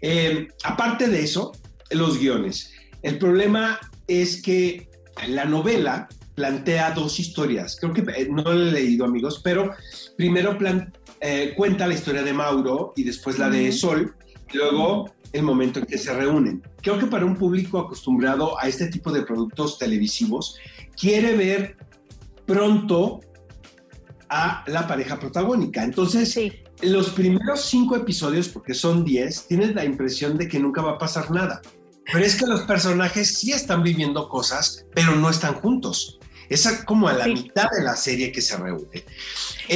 Em, 0.00 0.48
aparte 0.64 1.08
de 1.08 1.22
eso, 1.22 1.52
los 1.90 2.18
guiones. 2.18 2.72
El 3.02 3.18
problema 3.18 3.78
es 4.06 4.42
que 4.42 4.88
la 5.28 5.44
novela 5.44 6.08
plantea 6.34 6.90
dos 6.92 7.18
historias. 7.18 7.76
Creo 7.80 7.92
que 7.92 8.02
eh, 8.02 8.28
no 8.30 8.42
lo 8.42 8.68
he 8.68 8.72
leído, 8.72 9.04
amigos, 9.04 9.40
pero 9.42 9.72
primero 10.16 10.56
eh, 11.20 11.54
cuenta 11.56 11.86
la 11.86 11.94
historia 11.94 12.22
de 12.22 12.32
Mauro 12.32 12.92
y 12.94 13.04
después 13.04 13.38
la 13.38 13.48
de 13.48 13.72
Sol, 13.72 14.14
y 14.52 14.56
luego 14.56 15.10
el 15.32 15.42
momento 15.42 15.80
en 15.80 15.86
que 15.86 15.98
se 15.98 16.14
reúnen. 16.14 16.62
Creo 16.82 16.98
que 16.98 17.06
para 17.06 17.24
un 17.24 17.36
público 17.36 17.78
acostumbrado 17.78 18.58
a 18.60 18.68
este 18.68 18.86
tipo 18.88 19.10
de 19.10 19.22
productos 19.22 19.78
televisivos, 19.78 20.58
quiere 20.98 21.36
ver 21.36 21.76
pronto 22.44 23.20
a 24.28 24.64
la 24.66 24.86
pareja 24.86 25.18
protagónica. 25.18 25.82
Entonces, 25.84 26.38
los 26.82 27.10
primeros 27.10 27.62
cinco 27.62 27.96
episodios, 27.96 28.48
porque 28.48 28.74
son 28.74 29.04
diez, 29.04 29.46
tienes 29.46 29.74
la 29.74 29.84
impresión 29.84 30.36
de 30.36 30.48
que 30.48 30.58
nunca 30.58 30.82
va 30.82 30.92
a 30.92 30.98
pasar 30.98 31.30
nada. 31.30 31.62
Pero 32.12 32.24
es 32.24 32.36
que 32.36 32.46
los 32.46 32.62
personajes 32.62 33.38
sí 33.38 33.52
están 33.52 33.82
viviendo 33.82 34.28
cosas, 34.28 34.86
pero 34.94 35.14
no 35.16 35.28
están 35.28 35.54
juntos. 35.54 36.18
Es 36.48 36.66
como 36.84 37.08
a 37.08 37.12
la 37.12 37.26
mitad 37.26 37.68
de 37.76 37.82
la 37.82 37.96
serie 37.96 38.30
que 38.30 38.40
se 38.40 38.56
reúne. 38.56 39.04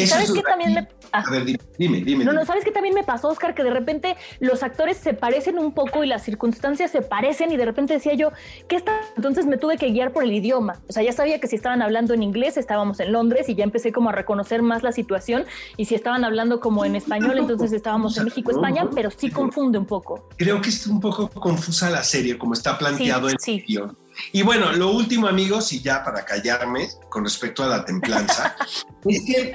¿Sabes 0.06 0.30
qué 0.32 0.42
también 0.42 0.74
me 0.74 0.88
a 1.12 1.30
ver, 1.30 1.44
dime, 1.78 2.00
dime. 2.00 2.24
No, 2.24 2.32
no, 2.32 2.44
¿sabes 2.44 2.64
qué 2.64 2.70
también 2.70 2.94
me 2.94 3.04
pasó, 3.04 3.28
Oscar? 3.28 3.54
Que 3.54 3.64
de 3.64 3.70
repente 3.70 4.16
los 4.38 4.62
actores 4.62 4.96
se 4.96 5.14
parecen 5.14 5.58
un 5.58 5.72
poco 5.72 6.04
y 6.04 6.06
las 6.06 6.22
circunstancias 6.22 6.90
se 6.90 7.02
parecen 7.02 7.52
y 7.52 7.56
de 7.56 7.64
repente 7.64 7.94
decía 7.94 8.14
yo, 8.14 8.30
¿qué 8.68 8.76
está? 8.76 9.00
Entonces 9.16 9.46
me 9.46 9.56
tuve 9.56 9.76
que 9.76 9.90
guiar 9.90 10.12
por 10.12 10.24
el 10.24 10.32
idioma. 10.32 10.80
O 10.88 10.92
sea, 10.92 11.02
ya 11.02 11.12
sabía 11.12 11.40
que 11.40 11.46
si 11.46 11.56
estaban 11.56 11.82
hablando 11.82 12.14
en 12.14 12.22
inglés, 12.22 12.56
estábamos 12.56 13.00
en 13.00 13.12
Londres 13.12 13.48
y 13.48 13.54
ya 13.54 13.64
empecé 13.64 13.92
como 13.92 14.10
a 14.10 14.12
reconocer 14.12 14.62
más 14.62 14.82
la 14.82 14.92
situación. 14.92 15.44
Y 15.76 15.86
si 15.86 15.94
estaban 15.94 16.24
hablando 16.24 16.60
como 16.60 16.84
en 16.84 16.96
español, 16.96 17.38
entonces 17.38 17.72
estábamos 17.72 18.16
en 18.18 18.24
México, 18.24 18.50
España, 18.50 18.88
pero 18.94 19.10
sí 19.10 19.30
confunde 19.30 19.78
un 19.78 19.86
poco. 19.86 20.28
Creo 20.36 20.60
que 20.60 20.68
es 20.68 20.86
un 20.86 21.00
poco 21.00 21.28
confusa 21.28 21.90
la 21.90 22.02
serie, 22.02 22.38
como 22.38 22.54
está 22.54 22.78
planteado 22.78 23.28
en 23.28 23.36
el 23.46 23.64
guion. 23.64 23.96
Y 24.32 24.42
bueno, 24.42 24.72
lo 24.72 24.92
último, 24.92 25.26
amigos, 25.26 25.72
y 25.72 25.80
ya 25.80 26.04
para 26.04 26.24
callarme 26.24 26.88
con 27.08 27.24
respecto 27.24 27.62
a 27.62 27.66
la 27.66 27.84
templanza, 27.84 28.56
es 29.04 29.22
que 29.24 29.52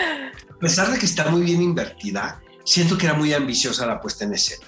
pesar 0.66 0.92
de 0.92 0.98
que 0.98 1.06
está 1.06 1.30
muy 1.30 1.44
bien 1.44 1.62
invertida, 1.62 2.42
siento 2.64 2.98
que 2.98 3.06
era 3.06 3.14
muy 3.14 3.32
ambiciosa 3.36 3.86
la 3.86 4.02
puesta 4.02 4.24
en 4.24 4.34
escena. 4.34 4.66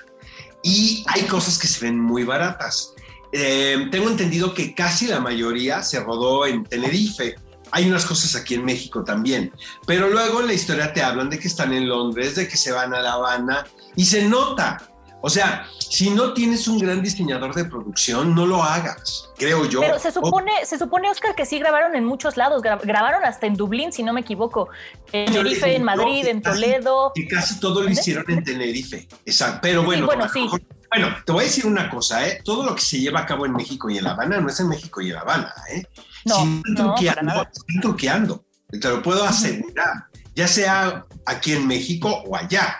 Y 0.62 1.04
hay 1.08 1.24
cosas 1.24 1.58
que 1.58 1.66
se 1.66 1.84
ven 1.84 2.00
muy 2.00 2.24
baratas. 2.24 2.94
Eh, 3.32 3.88
tengo 3.90 4.08
entendido 4.08 4.54
que 4.54 4.76
casi 4.76 5.08
la 5.08 5.20
mayoría 5.20 5.82
se 5.82 6.00
rodó 6.00 6.46
en 6.46 6.64
Tenerife. 6.66 7.36
Hay 7.72 7.90
unas 7.90 8.06
cosas 8.06 8.36
aquí 8.36 8.54
en 8.54 8.64
México 8.64 9.04
también. 9.04 9.52
Pero 9.88 10.08
luego 10.08 10.42
en 10.42 10.46
la 10.46 10.54
historia 10.54 10.94
te 10.94 11.02
hablan 11.02 11.32
de 11.32 11.40
que 11.40 11.48
están 11.48 11.74
en 11.74 11.90
Londres, 11.90 12.36
de 12.36 12.48
que 12.48 12.58
se 12.58 12.72
van 12.72 12.94
a 12.94 13.02
La 13.02 13.14
Habana 13.14 13.66
y 13.96 14.06
se 14.06 14.22
nota 14.22 14.92
o 15.28 15.30
sea, 15.30 15.68
si 15.78 16.10
no 16.10 16.34
tienes 16.34 16.70
un 16.70 16.80
gran 16.80 17.04
diseñador 17.04 17.54
de 17.54 17.66
producción, 17.66 18.34
no 18.34 18.46
lo 18.46 18.64
hagas, 18.64 19.30
creo 19.38 19.66
yo. 19.66 19.82
Pero 19.82 20.00
se 20.00 20.10
supone, 20.10 20.52
se 20.64 20.78
supone, 20.78 21.10
Oscar, 21.10 21.36
que 21.36 21.46
sí 21.46 21.60
grabaron 21.60 21.98
en 21.98 22.06
muchos 22.06 22.38
lados. 22.38 22.62
grabaron 22.62 23.26
hasta 23.26 23.46
en 23.46 23.56
Dublín, 23.56 23.92
si 23.92 24.04
no 24.04 24.14
me 24.14 24.22
equivoco. 24.22 24.70
En 25.12 25.26
Tenerife, 25.26 25.76
en 25.76 25.84
Madrid, 25.84 26.28
en 26.28 26.42
Toledo. 26.42 27.12
Y 27.14 27.28
casi 27.28 27.60
todo 27.60 27.82
lo 27.82 27.90
hicieron 27.90 28.24
en 28.30 28.42
Tenerife. 28.42 29.06
Exacto. 29.26 29.60
Pero 29.62 29.84
bueno, 29.84 30.06
bueno, 30.06 30.30
sí. 30.30 30.48
bueno, 30.90 31.14
te 31.26 31.32
voy 31.34 31.42
a 31.42 31.48
decir 31.48 31.66
una 31.66 31.90
cosa, 31.90 32.26
¿eh? 32.26 32.40
Todo 32.46 32.66
lo 32.66 32.74
que 32.74 32.82
se 32.82 33.02
lleva 33.02 33.20
a 33.20 33.26
cabo 33.26 33.46
en 33.46 33.52
México 33.52 33.90
y 33.90 33.98
en 33.98 34.06
La 34.06 34.12
Habana 34.12 34.40
no 34.40 34.48
es 34.48 34.58
en 34.62 34.70
México 34.70 35.02
y 35.02 35.10
en 35.10 35.16
La 35.16 35.22
Habana, 35.22 35.54
¿eh? 35.74 35.84
No, 36.24 36.46
no, 36.46 36.96
truqueando, 36.96 37.48
truqueando. 37.82 38.46
Te 38.70 38.88
lo 38.90 39.02
puedo 39.02 39.26
asegurar. 39.26 40.06
Ya 40.36 40.48
sea 40.48 41.06
aquí 41.26 41.52
en 41.52 41.68
México 41.68 42.24
o 42.26 42.34
allá. 42.34 42.78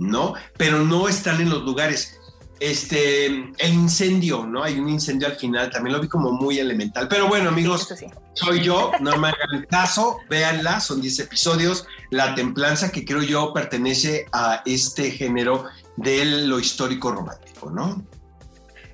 ¿No? 0.00 0.34
Pero 0.56 0.82
no 0.82 1.08
están 1.08 1.40
en 1.40 1.50
los 1.50 1.62
lugares. 1.62 2.16
Este, 2.58 3.26
el 3.26 3.72
incendio, 3.72 4.44
¿no? 4.44 4.62
Hay 4.62 4.78
un 4.78 4.88
incendio 4.88 5.28
al 5.28 5.36
final, 5.36 5.70
también 5.70 5.96
lo 5.96 6.02
vi 6.02 6.08
como 6.08 6.32
muy 6.32 6.58
elemental. 6.58 7.08
Pero 7.08 7.26
bueno, 7.28 7.48
amigos, 7.48 7.88
soy 8.34 8.60
yo, 8.62 8.92
no 9.00 9.16
me 9.16 9.28
hagan 9.28 9.66
caso, 9.70 10.18
véanla, 10.28 10.80
son 10.80 11.00
10 11.00 11.20
episodios. 11.20 11.86
La 12.10 12.34
templanza, 12.34 12.92
que 12.92 13.04
creo 13.04 13.22
yo 13.22 13.54
pertenece 13.54 14.26
a 14.32 14.62
este 14.66 15.10
género 15.10 15.64
de 15.96 16.24
lo 16.24 16.58
histórico 16.58 17.12
romántico, 17.12 17.70
¿no? 17.70 18.04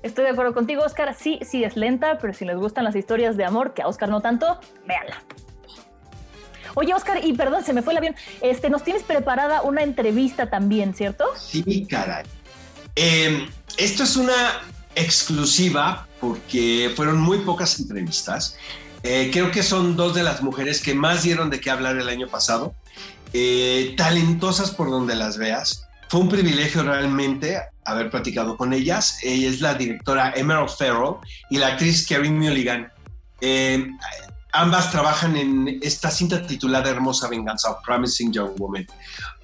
Estoy 0.03 0.25
de 0.25 0.31
acuerdo 0.31 0.53
contigo, 0.53 0.83
Oscar. 0.83 1.13
Sí, 1.13 1.39
sí 1.41 1.63
es 1.65 1.75
lenta, 1.75 2.19
pero 2.19 2.33
si 2.33 2.45
les 2.45 2.55
gustan 2.55 2.85
las 2.85 2.95
historias 2.95 3.35
de 3.35 3.43
amor, 3.43 3.73
que 3.73 3.81
a 3.81 3.87
Oscar 3.87 4.09
no 4.09 4.21
tanto, 4.21 4.59
véanla. 4.85 5.21
Oye, 6.75 6.93
Oscar, 6.93 7.23
y 7.23 7.33
perdón, 7.33 7.63
se 7.63 7.73
me 7.73 7.81
fue 7.81 7.93
el 7.93 7.97
avión. 7.97 8.15
Este, 8.41 8.69
nos 8.69 8.83
tienes 8.83 9.03
preparada 9.03 9.61
una 9.61 9.83
entrevista 9.83 10.49
también, 10.49 10.93
¿cierto? 10.93 11.25
Sí, 11.39 11.85
caray. 11.89 12.25
Em, 12.95 13.47
esto 13.77 14.03
es 14.03 14.15
una 14.15 14.61
exclusiva 14.95 16.07
porque 16.19 16.91
fueron 16.95 17.19
muy 17.19 17.39
pocas 17.39 17.79
entrevistas. 17.79 18.57
Eh, 19.03 19.29
creo 19.31 19.51
que 19.51 19.63
son 19.63 19.95
dos 19.95 20.15
de 20.15 20.23
las 20.23 20.41
mujeres 20.41 20.81
que 20.81 20.95
más 20.95 21.23
dieron 21.23 21.49
de 21.49 21.59
qué 21.59 21.69
hablar 21.69 21.97
el 21.97 22.09
año 22.09 22.27
pasado. 22.27 22.73
Eh, 23.33 23.93
talentosas 23.97 24.71
por 24.71 24.89
donde 24.89 25.15
las 25.15 25.37
veas. 25.37 25.87
Fue 26.09 26.21
un 26.21 26.29
privilegio 26.29 26.83
realmente 26.83 27.59
haber 27.83 28.09
platicado 28.09 28.57
con 28.57 28.73
ellas. 28.73 29.19
Ella 29.23 29.49
es 29.49 29.61
la 29.61 29.73
directora 29.75 30.33
Emerald 30.35 30.69
Farrell 30.69 31.15
y 31.49 31.57
la 31.57 31.67
actriz 31.67 32.07
Kerry 32.07 32.31
Mulligan. 32.31 32.91
Eh, 33.41 33.87
Ambas 34.57 34.89
trabajan 34.89 35.37
en 35.37 35.77
esta 35.83 36.09
cinta 36.09 36.41
titulada 36.41 36.89
Hermosa 36.89 37.27
Venganza, 37.27 37.79
Promising 37.85 38.33
Young 38.33 38.57
Woman. 38.57 38.87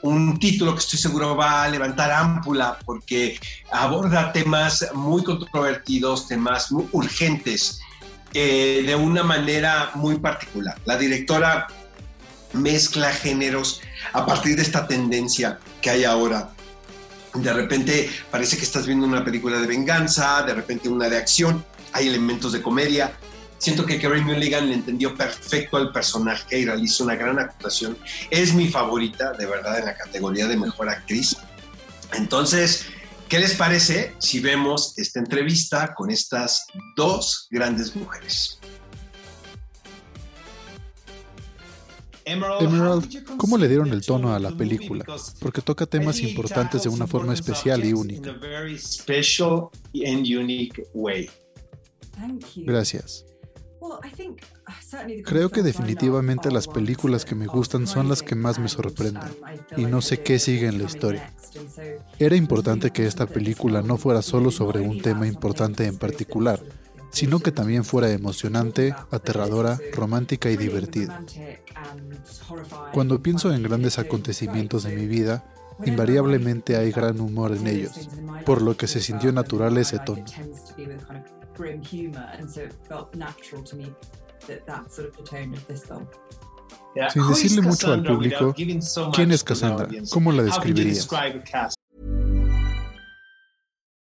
Un 0.02 0.40
título 0.40 0.74
que 0.74 0.80
estoy 0.80 0.98
seguro 0.98 1.36
va 1.36 1.62
a 1.64 1.70
levantar 1.70 2.12
ámpula 2.12 2.80
porque 2.84 3.40
aborda 3.72 4.34
temas 4.34 4.90
muy 4.96 5.24
controvertidos, 5.24 6.28
temas 6.28 6.72
muy 6.72 6.88
urgentes, 6.94 7.80
eh, 8.34 8.82
de 8.88 8.96
una 8.96 9.22
manera 9.22 9.92
muy 9.94 10.18
particular. 10.18 10.80
La 10.86 10.98
directora 10.98 11.68
mezcla 12.54 13.12
géneros 13.12 13.82
a 14.14 14.26
partir 14.26 14.56
de 14.56 14.64
esta 14.64 14.88
tendencia 14.88 15.60
que 15.80 15.92
hay 15.92 16.06
ahora 16.06 16.50
de 17.36 17.54
repente 17.54 18.10
parece 18.32 18.58
que 18.58 18.64
estás 18.64 18.88
viendo 18.88 19.06
una 19.06 19.24
película 19.24 19.60
de 19.60 19.68
venganza, 19.68 20.42
de 20.42 20.56
repente 20.56 20.90
una 20.90 21.08
de 21.08 21.18
acción, 21.18 21.64
hay 21.92 22.08
elementos 22.08 22.52
de 22.52 22.64
comedia, 22.64 23.14
Siento 23.64 23.86
que 23.86 23.98
Kerry 23.98 24.20
Mulligan 24.20 24.68
le 24.68 24.74
entendió 24.74 25.16
perfecto 25.16 25.78
al 25.78 25.94
personaje 25.94 26.60
y 26.60 26.66
realizó 26.66 27.06
una 27.06 27.16
gran 27.16 27.40
actuación. 27.40 27.98
Es 28.30 28.54
mi 28.54 28.68
favorita, 28.68 29.32
de 29.32 29.46
verdad, 29.46 29.80
en 29.80 29.86
la 29.86 29.96
categoría 29.96 30.48
de 30.48 30.58
mejor 30.58 30.90
actriz. 30.90 31.38
Entonces, 32.12 32.88
¿qué 33.30 33.40
les 33.40 33.56
parece 33.56 34.16
si 34.20 34.42
vemos 34.42 34.94
esta 34.98 35.20
entrevista 35.20 35.94
con 35.94 36.12
estas 36.12 36.68
dos 36.98 37.48
grandes 37.52 37.96
mujeres? 37.96 38.60
Emerald, 42.26 43.38
¿cómo 43.38 43.58
le 43.58 43.70
dieron 43.70 43.94
el 43.94 44.06
tono 44.06 44.36
a 44.36 44.40
la 44.40 44.52
película? 44.52 45.06
Porque 45.40 45.62
toca 45.62 45.86
temas 45.86 46.20
importantes 46.20 46.84
de 46.84 46.90
una 46.90 47.08
forma 47.08 47.34
especial 47.34 47.86
y 47.86 47.94
única. 47.94 48.36
Gracias. 52.58 53.24
Creo 55.26 55.50
que 55.50 55.62
definitivamente 55.62 56.52
las 56.52 56.68
películas 56.68 57.26
que 57.26 57.36
me 57.36 57.48
gustan 57.48 57.88
son 57.88 58.10
las 58.10 58.22
que 58.22 58.36
más 58.36 58.60
me 58.60 58.70
sorprenden 58.70 59.24
y 59.76 59.86
no 59.86 60.02
sé 60.02 60.22
qué 60.22 60.40
sigue 60.40 60.68
en 60.68 60.78
la 60.78 60.86
historia. 60.86 61.34
Era 62.20 62.36
importante 62.36 62.92
que 62.92 63.06
esta 63.06 63.26
película 63.26 63.82
no 63.82 63.98
fuera 63.98 64.22
solo 64.22 64.52
sobre 64.52 64.82
un 64.82 65.02
tema 65.02 65.28
importante 65.28 65.86
en 65.86 65.98
particular, 65.98 66.62
sino 67.12 67.40
que 67.40 67.52
también 67.52 67.84
fuera 67.84 68.12
emocionante, 68.12 68.96
aterradora, 69.12 69.80
romántica 69.94 70.50
y 70.50 70.58
divertida. 70.58 71.24
Cuando 72.92 73.22
pienso 73.22 73.54
en 73.54 73.64
grandes 73.64 74.00
acontecimientos 74.00 74.84
de 74.84 74.96
mi 74.96 75.06
vida, 75.06 75.46
invariablemente 75.86 76.76
hay 76.76 76.92
gran 76.92 77.20
humor 77.20 77.52
en 77.56 77.68
ellos, 77.68 78.10
por 78.46 78.62
lo 78.62 78.78
que 78.78 78.88
se 78.88 79.02
sintió 79.02 79.32
natural 79.32 79.78
ese 79.78 80.00
tono. 80.00 80.26
Sin 87.10 87.28
decirle 87.28 87.62
mucho 87.62 87.92
al 87.92 88.04
público, 88.04 88.54
¿quién 88.54 89.32
es 89.32 89.44
Cassandra? 89.44 89.88
¿Cómo 90.12 90.32
la 90.32 90.44
describirías? 90.44 91.08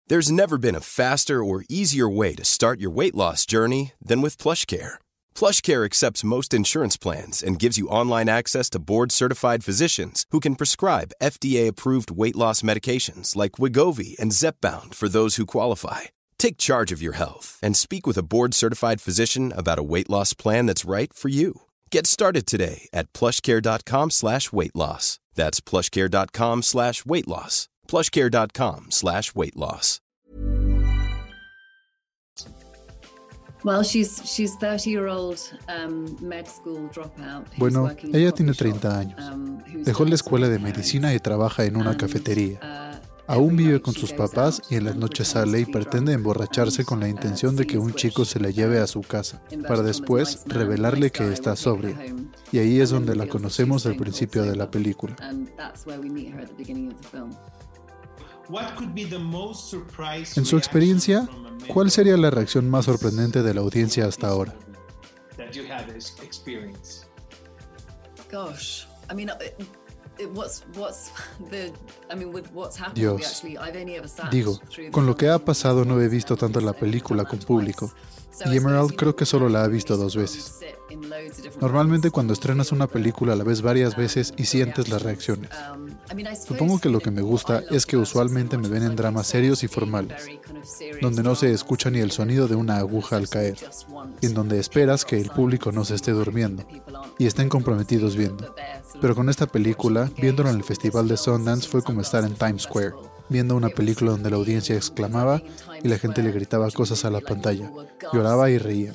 There's 0.08 0.30
never 0.32 0.56
been 0.56 0.74
a 0.74 0.80
faster 0.80 1.44
or 1.44 1.64
easier 1.68 2.08
way 2.08 2.34
to 2.34 2.42
start 2.42 2.80
your 2.80 2.90
weight 2.90 3.14
loss 3.14 3.44
journey 3.44 3.92
than 4.02 4.22
with 4.22 4.38
PlushCare. 4.38 4.96
PlushCare 5.34 5.84
accepts 5.84 6.24
most 6.24 6.54
insurance 6.54 6.96
plans 6.96 7.42
and 7.42 7.58
gives 7.58 7.76
you 7.76 7.88
online 7.88 8.26
access 8.30 8.70
to 8.70 8.78
board-certified 8.78 9.62
physicians 9.62 10.24
who 10.30 10.40
can 10.40 10.54
prescribe 10.56 11.12
FDA-approved 11.22 12.10
weight 12.10 12.36
loss 12.36 12.62
medications 12.62 13.36
like 13.36 13.58
Wigovi 13.58 14.18
and 14.18 14.32
Zepbound 14.32 14.94
for 14.94 15.10
those 15.10 15.36
who 15.36 15.44
qualify. 15.44 16.04
Take 16.38 16.57
charge 16.57 16.92
of 16.92 17.02
your 17.02 17.14
health 17.14 17.59
and 17.62 17.76
speak 17.76 18.07
with 18.07 18.16
a 18.16 18.23
board 18.23 18.54
certified 18.54 19.00
physician 19.00 19.52
about 19.57 19.78
a 19.78 19.83
weight 19.83 20.09
loss 20.09 20.33
plan 20.35 20.66
that's 20.66 20.85
right 20.85 21.12
for 21.12 21.28
you. 21.28 21.62
Get 21.90 22.07
started 22.07 22.47
today 22.47 22.88
at 22.92 23.12
plushcare.com 23.12 24.11
slash 24.11 24.52
weight 24.52 24.75
loss. 24.75 25.18
That's 25.35 25.61
plushcare.com 25.61 26.62
slash 26.62 27.04
weight 27.04 27.28
loss. 27.28 27.68
Plushcare.com 27.88 28.87
slash 28.90 29.35
weight 29.35 29.57
loss. 29.57 30.00
Well, 33.64 33.83
she's, 33.83 34.23
she's 34.25 34.54
30 34.57 34.90
year 34.90 35.09
old, 35.09 35.40
um, 35.68 36.16
med 36.21 36.47
school 36.47 36.88
dropout 36.90 37.45
bueno, 37.59 37.90
ella 38.14 38.30
tiene 38.30 38.54
30 38.54 38.99
años. 38.99 39.33
Um, 39.33 39.59
Dejó 39.85 40.04
la 40.04 40.14
escuela 40.14 40.49
de 40.49 40.61
medicina 40.61 41.12
y 41.12 41.18
trabaja 41.18 41.64
en 41.64 41.76
una 41.76 41.97
cafetería. 41.97 42.61
Aún 43.28 43.56
vive 43.56 43.82
con 43.82 43.92
sus 43.92 44.14
papás 44.14 44.62
y 44.70 44.76
en 44.76 44.85
las 44.85 44.97
noches 44.97 45.28
sale 45.28 45.61
y 45.61 45.66
pretende 45.66 46.14
emborracharse 46.14 46.87
con 46.87 46.99
la 46.99 47.11
intención 47.11 47.56
de 47.56 47.66
que 47.66 47.76
un 47.76 47.92
chico 47.92 48.25
se 48.25 48.40
la 48.40 48.49
lleve 48.49 48.80
a 48.80 48.87
su 48.87 49.02
casa, 49.02 49.42
para 49.68 49.82
después 49.82 50.44
revelarle 50.47 51.12
que 51.12 51.30
está 51.30 51.54
sobria. 51.54 51.99
Y 52.52 52.58
ahí 52.58 52.80
es 52.80 52.88
donde 52.88 53.14
la 53.14 53.28
conocemos 53.28 53.85
al 53.85 53.97
principio 53.97 54.44
de 54.44 54.56
la 54.56 54.70
película. 54.70 55.14
En 60.37 60.44
su 60.47 60.56
experiencia, 60.56 61.28
¿cuál 61.68 61.90
sería 61.90 62.16
la 62.16 62.30
reacción 62.30 62.70
más 62.70 62.87
sorprendente 62.87 63.42
de 63.42 63.52
la 63.52 63.61
audiencia 63.61 64.06
hasta 64.06 64.28
ahora? 64.28 64.56
Dios, 72.94 73.42
digo, 74.30 74.60
con 74.90 75.06
lo 75.06 75.16
que 75.16 75.28
ha 75.28 75.38
pasado 75.38 75.84
no 75.84 76.00
he 76.00 76.08
visto 76.08 76.37
tanto 76.37 76.60
la 76.60 76.72
película 76.72 77.25
con 77.25 77.38
público, 77.38 77.92
y 78.46 78.56
Emerald 78.56 78.94
creo 78.96 79.16
que 79.16 79.26
solo 79.26 79.48
la 79.48 79.64
ha 79.64 79.68
visto 79.68 79.96
dos 79.96 80.16
veces. 80.16 80.60
Normalmente 81.60 82.10
cuando 82.10 82.32
estrenas 82.32 82.72
una 82.72 82.87
película 82.87 83.34
la 83.37 83.44
ves 83.44 83.62
varias 83.62 83.96
veces 83.96 84.32
y 84.37 84.44
sientes 84.44 84.88
las 84.88 85.02
reacciones. 85.02 85.50
Supongo 86.46 86.78
que 86.78 86.88
lo 86.88 87.00
que 87.00 87.10
me 87.10 87.22
gusta 87.22 87.62
es 87.70 87.86
que 87.86 87.96
usualmente 87.96 88.56
me 88.56 88.68
ven 88.68 88.82
en 88.82 88.96
dramas 88.96 89.26
serios 89.26 89.62
y 89.62 89.68
formales, 89.68 90.26
donde 91.00 91.22
no 91.22 91.34
se 91.34 91.52
escucha 91.52 91.90
ni 91.90 91.98
el 91.98 92.10
sonido 92.10 92.48
de 92.48 92.56
una 92.56 92.78
aguja 92.78 93.16
al 93.16 93.28
caer, 93.28 93.58
y 94.20 94.26
en 94.26 94.34
donde 94.34 94.58
esperas 94.58 95.04
que 95.04 95.20
el 95.20 95.30
público 95.30 95.72
no 95.72 95.84
se 95.84 95.94
esté 95.94 96.12
durmiendo 96.12 96.64
y 97.18 97.26
estén 97.26 97.48
comprometidos 97.48 98.16
viendo. 98.16 98.54
Pero 99.00 99.14
con 99.14 99.28
esta 99.28 99.46
película, 99.46 100.10
viéndola 100.20 100.50
en 100.50 100.56
el 100.56 100.64
Festival 100.64 101.08
de 101.08 101.16
Sundance 101.16 101.68
fue 101.68 101.82
como 101.82 102.00
estar 102.00 102.24
en 102.24 102.34
Times 102.34 102.62
Square, 102.62 102.94
viendo 103.28 103.56
una 103.56 103.68
película 103.68 104.12
donde 104.12 104.30
la 104.30 104.36
audiencia 104.36 104.76
exclamaba 104.76 105.42
y 105.82 105.88
la 105.88 105.98
gente 105.98 106.22
le 106.22 106.32
gritaba 106.32 106.70
cosas 106.70 107.04
a 107.04 107.10
la 107.10 107.20
pantalla, 107.20 107.70
lloraba 108.12 108.50
y 108.50 108.58
reía. 108.58 108.92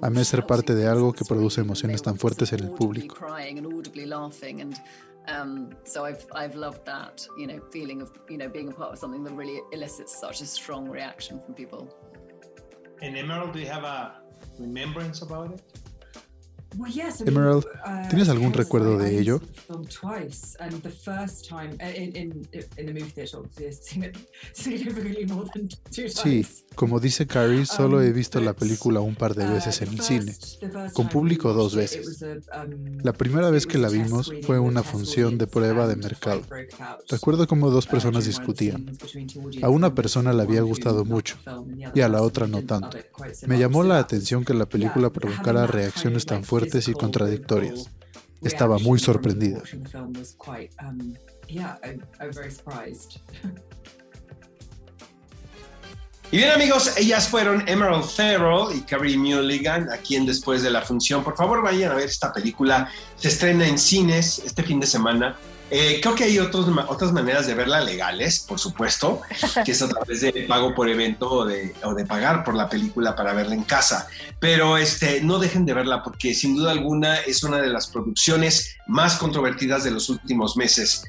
Amé 0.00 0.24
ser 0.24 0.46
parte 0.46 0.74
de 0.74 0.86
algo 0.86 1.12
que 1.12 1.24
produce 1.24 1.60
emociones 1.60 2.02
tan 2.02 2.16
fuertes 2.18 2.52
en 2.52 2.60
el 2.60 2.70
público. 2.70 3.16
Um, 5.28 5.70
so 5.84 6.04
I've 6.04 6.26
I've 6.32 6.56
loved 6.56 6.84
that, 6.86 7.26
you 7.38 7.46
know, 7.46 7.60
feeling 7.70 8.02
of 8.02 8.10
you 8.28 8.38
know 8.38 8.48
being 8.48 8.68
a 8.68 8.72
part 8.72 8.92
of 8.92 8.98
something 8.98 9.22
that 9.24 9.32
really 9.32 9.60
elicits 9.72 10.18
such 10.18 10.40
a 10.40 10.46
strong 10.46 10.88
reaction 10.88 11.40
from 11.40 11.54
people. 11.54 11.94
In 13.02 13.16
Emerald, 13.16 13.52
do 13.52 13.60
you 13.60 13.66
have 13.66 13.84
a 13.84 14.14
remembrance 14.58 15.22
about 15.22 15.52
it? 15.52 15.81
Emerald, 17.26 17.64
uh, 17.64 18.08
¿tienes 18.08 18.28
algún 18.28 18.52
recuerdo 18.52 18.98
de 18.98 19.18
ello? 19.18 19.40
Sí, 25.90 26.46
como 26.74 27.00
dice 27.00 27.26
Carrie, 27.26 27.66
solo 27.66 28.02
he 28.02 28.08
um, 28.08 28.14
visto 28.14 28.40
la 28.40 28.54
película 28.54 29.00
un 29.00 29.14
par 29.14 29.34
de 29.34 29.46
uh, 29.46 29.52
veces 29.52 29.82
en 29.82 29.88
el 29.88 30.00
cine, 30.00 30.34
con 30.92 31.08
público 31.08 31.52
dos 31.52 31.74
veces. 31.74 32.22
Um, 32.22 32.98
la 33.02 33.12
primera 33.12 33.50
vez 33.50 33.66
que 33.66 33.78
la 33.78 33.88
vimos 33.88 34.32
fue 34.42 34.58
una 34.58 34.82
función 34.82 35.38
de 35.38 35.46
prueba 35.46 35.86
de 35.86 35.96
mercado. 35.96 36.42
Recuerdo 37.08 37.46
cómo 37.46 37.70
dos 37.70 37.86
uh, 37.86 37.90
personas 37.90 38.24
discutían. 38.24 38.96
A 39.62 39.68
una 39.68 39.94
persona 39.94 40.32
le 40.32 40.42
había 40.42 40.62
gustado 40.62 41.04
mucho 41.04 41.36
y 41.94 42.00
a 42.00 42.08
la 42.08 42.22
otra 42.22 42.46
no 42.46 42.62
tanto. 42.62 42.98
Me 43.46 43.58
llamó 43.58 43.82
la 43.82 43.98
atención 43.98 44.44
que 44.44 44.54
la 44.54 44.66
película 44.66 45.10
provocara 45.10 45.66
reacciones 45.66 46.26
tan 46.26 46.44
fuertes 46.44 46.61
y 46.88 46.92
contradictorias. 46.92 47.90
Estaba 48.42 48.78
muy 48.78 48.98
sorprendida. 48.98 49.62
Y 56.32 56.38
bien 56.38 56.50
amigos, 56.50 56.96
ellas 56.96 57.28
fueron 57.28 57.68
Emerald 57.68 58.04
Farrell 58.04 58.74
y 58.74 58.80
Carrie 58.80 59.18
Mulligan, 59.18 59.90
a 59.90 59.98
quien 59.98 60.24
después 60.24 60.62
de 60.62 60.70
la 60.70 60.80
función, 60.80 61.22
por 61.22 61.36
favor 61.36 61.62
vayan 61.62 61.92
a 61.92 61.94
ver 61.94 62.06
esta 62.06 62.32
película, 62.32 62.88
se 63.16 63.28
estrena 63.28 63.68
en 63.68 63.78
cines 63.78 64.38
este 64.38 64.62
fin 64.62 64.80
de 64.80 64.86
semana, 64.86 65.36
eh, 65.74 66.00
creo 66.02 66.14
que 66.14 66.24
hay 66.24 66.38
otros, 66.38 66.66
otras 66.86 67.12
maneras 67.12 67.46
de 67.46 67.54
verla 67.54 67.80
legales, 67.80 68.40
por 68.40 68.58
supuesto, 68.58 69.22
que 69.64 69.72
es 69.72 69.80
a 69.80 69.88
través 69.88 70.20
de 70.20 70.44
pago 70.46 70.74
por 70.74 70.86
evento 70.86 71.30
o 71.30 71.46
de, 71.46 71.74
o 71.82 71.94
de, 71.94 72.04
pagar 72.04 72.44
por 72.44 72.54
la 72.54 72.68
película 72.68 73.16
para 73.16 73.32
verla 73.32 73.54
en 73.54 73.62
casa. 73.62 74.06
Pero 74.38 74.76
este, 74.76 75.22
no 75.22 75.38
dejen 75.38 75.64
de 75.64 75.72
verla 75.72 76.02
porque 76.02 76.34
sin 76.34 76.56
duda 76.56 76.72
alguna 76.72 77.16
es 77.20 77.42
una 77.42 77.56
de 77.56 77.68
las 77.68 77.86
producciones 77.86 78.76
más 78.86 79.14
controvertidas 79.14 79.82
de 79.82 79.92
los 79.92 80.10
últimos 80.10 80.58
meses. 80.58 81.04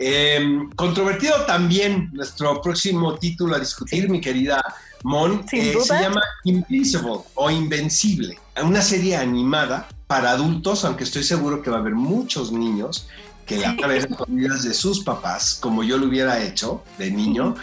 Em, 0.00 0.68
controvertido 0.70 1.44
también 1.46 2.10
nuestro 2.12 2.60
próximo 2.60 3.14
título 3.18 3.54
a 3.54 3.60
discutir, 3.60 4.10
mi 4.10 4.20
querida 4.20 4.60
Mon, 5.04 5.44
eh, 5.52 5.76
se 5.80 5.94
llama 5.94 6.22
Invincible 6.42 7.20
o 7.34 7.50
Invencible, 7.52 8.36
una 8.64 8.82
serie 8.82 9.16
animada 9.16 9.86
para 10.08 10.30
adultos, 10.32 10.84
aunque 10.84 11.04
estoy 11.04 11.22
seguro 11.22 11.62
que 11.62 11.70
va 11.70 11.76
a 11.76 11.80
haber 11.80 11.94
muchos 11.94 12.50
niños 12.50 13.06
que 13.48 13.56
la 13.56 13.72
van 13.72 13.84
a 13.84 13.86
ver 13.88 14.08
de 14.08 14.74
sus 14.74 15.00
papás, 15.00 15.58
como 15.60 15.82
yo 15.82 15.96
lo 15.96 16.06
hubiera 16.06 16.40
hecho 16.42 16.84
de 16.98 17.10
niño, 17.10 17.56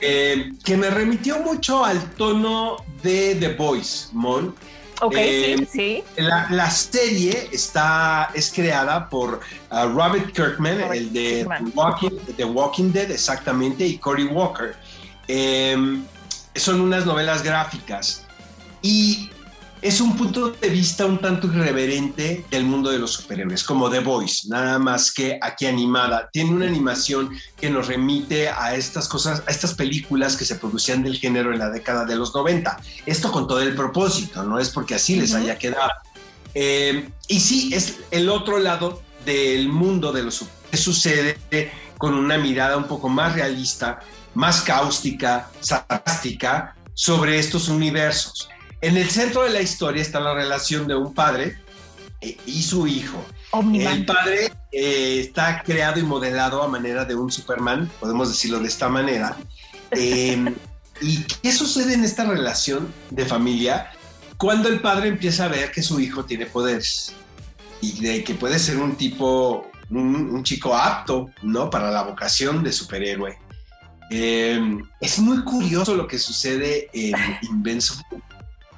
eh, 0.00 0.52
que 0.64 0.76
me 0.76 0.88
remitió 0.90 1.40
mucho 1.40 1.84
al 1.84 2.10
tono 2.12 2.76
de 3.02 3.34
The 3.34 3.54
Voice, 3.54 4.08
Mon. 4.12 4.54
Ok, 5.02 5.14
sí, 5.14 5.20
eh, 5.20 5.68
sí. 5.70 6.04
La, 6.16 6.70
serie 6.70 7.48
está, 7.52 8.30
es 8.32 8.52
creada 8.52 9.08
por 9.08 9.40
uh, 9.70 9.88
Robert 9.88 10.32
Kirkman, 10.32 10.80
el 10.92 11.12
de 11.12 11.46
Walking, 11.74 12.16
The 12.36 12.44
Walking 12.44 12.92
Dead, 12.92 13.10
exactamente, 13.10 13.84
y 13.84 13.98
Cory 13.98 14.24
Walker. 14.24 14.76
Eh, 15.26 15.76
son 16.54 16.80
unas 16.80 17.04
novelas 17.04 17.42
gráficas. 17.42 18.24
Y 18.82 19.30
es 19.84 20.00
un 20.00 20.16
punto 20.16 20.48
de 20.48 20.70
vista 20.70 21.04
un 21.04 21.18
tanto 21.18 21.46
irreverente 21.46 22.46
del 22.50 22.64
mundo 22.64 22.90
de 22.90 22.98
los 22.98 23.12
superhéroes, 23.12 23.62
como 23.62 23.90
The 23.90 24.00
Voice, 24.00 24.48
nada 24.48 24.78
más 24.78 25.12
que 25.12 25.38
aquí 25.42 25.66
animada. 25.66 26.30
Tiene 26.32 26.52
una 26.52 26.66
animación 26.66 27.30
que 27.60 27.68
nos 27.68 27.88
remite 27.88 28.48
a 28.48 28.74
estas 28.74 29.06
cosas, 29.06 29.42
a 29.46 29.50
estas 29.50 29.74
películas 29.74 30.38
que 30.38 30.46
se 30.46 30.54
producían 30.54 31.02
del 31.02 31.18
género 31.18 31.52
en 31.52 31.58
la 31.58 31.68
década 31.68 32.06
de 32.06 32.16
los 32.16 32.34
90. 32.34 32.80
Esto 33.04 33.30
con 33.30 33.46
todo 33.46 33.60
el 33.60 33.74
propósito, 33.74 34.42
no 34.42 34.58
es 34.58 34.70
porque 34.70 34.94
así 34.94 35.16
les 35.16 35.34
haya 35.34 35.58
quedado. 35.58 35.92
Eh, 36.54 37.10
y 37.28 37.40
sí, 37.40 37.74
es 37.74 37.98
el 38.10 38.30
otro 38.30 38.58
lado 38.58 39.02
del 39.26 39.68
mundo 39.68 40.12
de 40.12 40.22
los 40.22 40.46
que 40.70 40.78
sucede 40.78 41.36
con 41.98 42.14
una 42.14 42.38
mirada 42.38 42.78
un 42.78 42.84
poco 42.84 43.10
más 43.10 43.34
realista, 43.34 44.00
más 44.32 44.62
cáustica, 44.62 45.50
sarcástica 45.60 46.74
sobre 46.94 47.38
estos 47.38 47.68
universos. 47.68 48.48
En 48.84 48.98
el 48.98 49.08
centro 49.08 49.44
de 49.44 49.48
la 49.48 49.62
historia 49.62 50.02
está 50.02 50.20
la 50.20 50.34
relación 50.34 50.86
de 50.86 50.94
un 50.94 51.14
padre 51.14 51.56
eh, 52.20 52.36
y 52.44 52.62
su 52.62 52.86
hijo. 52.86 53.24
El 53.72 54.04
padre 54.04 54.52
eh, 54.72 55.20
está 55.20 55.62
creado 55.62 55.98
y 55.98 56.02
modelado 56.02 56.62
a 56.62 56.68
manera 56.68 57.06
de 57.06 57.14
un 57.14 57.32
Superman, 57.32 57.90
podemos 57.98 58.28
decirlo 58.28 58.58
de 58.58 58.68
esta 58.68 58.90
manera. 58.90 59.38
Em, 59.90 60.54
¿Y 61.00 61.22
qué 61.22 61.50
sucede 61.50 61.94
en 61.94 62.04
esta 62.04 62.26
relación 62.26 62.92
de 63.08 63.24
familia 63.24 63.90
cuando 64.36 64.68
el 64.68 64.82
padre 64.82 65.08
empieza 65.08 65.46
a 65.46 65.48
ver 65.48 65.72
que 65.72 65.82
su 65.82 65.98
hijo 65.98 66.26
tiene 66.26 66.44
poderes 66.44 67.14
y 67.80 68.02
de 68.02 68.22
que 68.22 68.34
puede 68.34 68.58
ser 68.58 68.76
un 68.76 68.96
tipo, 68.96 69.70
un, 69.88 70.42
chico 70.42 70.76
apto, 70.76 71.30
¿no? 71.42 71.70
Para 71.70 71.90
la 71.90 72.02
vocación 72.02 72.62
de 72.62 72.70
superhéroe. 72.70 73.38
Em, 74.10 74.82
es 75.00 75.18
muy 75.20 75.42
curioso 75.42 75.96
lo 75.96 76.06
que 76.06 76.18
sucede 76.18 76.90
en 76.92 77.14
Invincible 77.48 78.04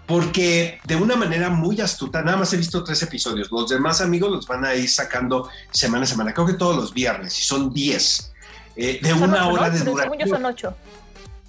porque 0.07 0.79
de 0.85 0.97
una 0.97 1.17
manera 1.17 1.51
muy 1.51 1.81
astuta, 1.81 2.23
nada 2.23 2.37
más 2.37 2.53
he 2.53 2.57
visto 2.57 2.85
tres 2.85 3.03
episodios, 3.03 3.51
los 3.51 3.69
demás 3.69 4.01
amigos 4.01 4.31
los 4.31 4.47
van 4.47 4.65
a 4.65 4.75
ir 4.75 4.89
sacando 4.89 5.49
semana 5.71 6.05
a 6.05 6.07
semana, 6.07 6.33
creo 6.33 6.47
que 6.47 6.55
todos 6.55 6.77
los 6.77 6.95
viernes, 6.95 7.39
y 7.39 7.43
son 7.43 7.73
diez, 7.73 8.33
eh, 8.77 9.01
de 9.03 9.13
una 9.13 9.49
hora 9.49 9.71
de 9.71 9.81
duración. 9.81 10.29
son 10.29 10.45
ocho. 10.45 10.77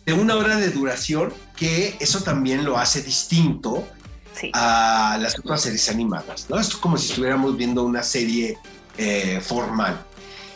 De 0.06 0.14
una 0.14 0.36
hora 0.36 0.56
de 0.56 0.70
duración, 0.70 1.34
que 1.56 1.98
eso 2.00 2.22
también 2.22 2.64
lo 2.64 2.78
hace 2.78 3.02
distinto 3.02 3.88
a 4.54 5.18
las 5.20 5.38
otras 5.38 5.62
series 5.62 5.90
animadas, 5.90 6.48
¿no? 6.50 6.60
Es 6.60 6.76
como 6.76 6.98
si 6.98 7.10
estuviéramos 7.10 7.58
viendo 7.58 7.84
una 7.84 8.04
serie 8.04 8.58
eh, 8.98 9.42
formal. 9.44 10.00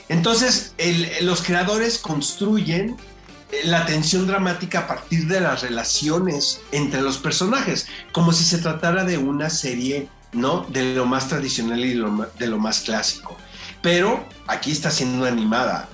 Entonces, 0.08 0.74
los 1.22 1.42
creadores 1.42 1.98
construyen 1.98 2.98
la 3.64 3.86
tensión 3.86 4.28
dramática 4.28 4.80
a 4.80 4.88
partir 4.88 5.28
de 5.28 5.42
las 5.42 5.62
relaciones 5.62 6.62
entre 6.72 7.02
los 7.02 7.18
personajes, 7.18 7.88
como 8.12 8.32
si 8.34 8.44
se 8.44 8.58
tratara 8.60 9.04
de 9.04 9.18
una 9.18 9.50
serie, 9.50 10.10
¿no? 10.32 10.66
De 10.70 10.96
lo 10.96 11.06
más 11.06 11.28
tradicional 11.28 11.84
y 11.84 11.90
de 11.90 12.48
lo, 12.48 12.58
más 12.58 12.82
clásico. 12.82 13.38
Pero 13.82 14.26
aquí 14.48 14.72
está 14.72 14.92
siendo 14.92 15.26
animada. 15.26 15.90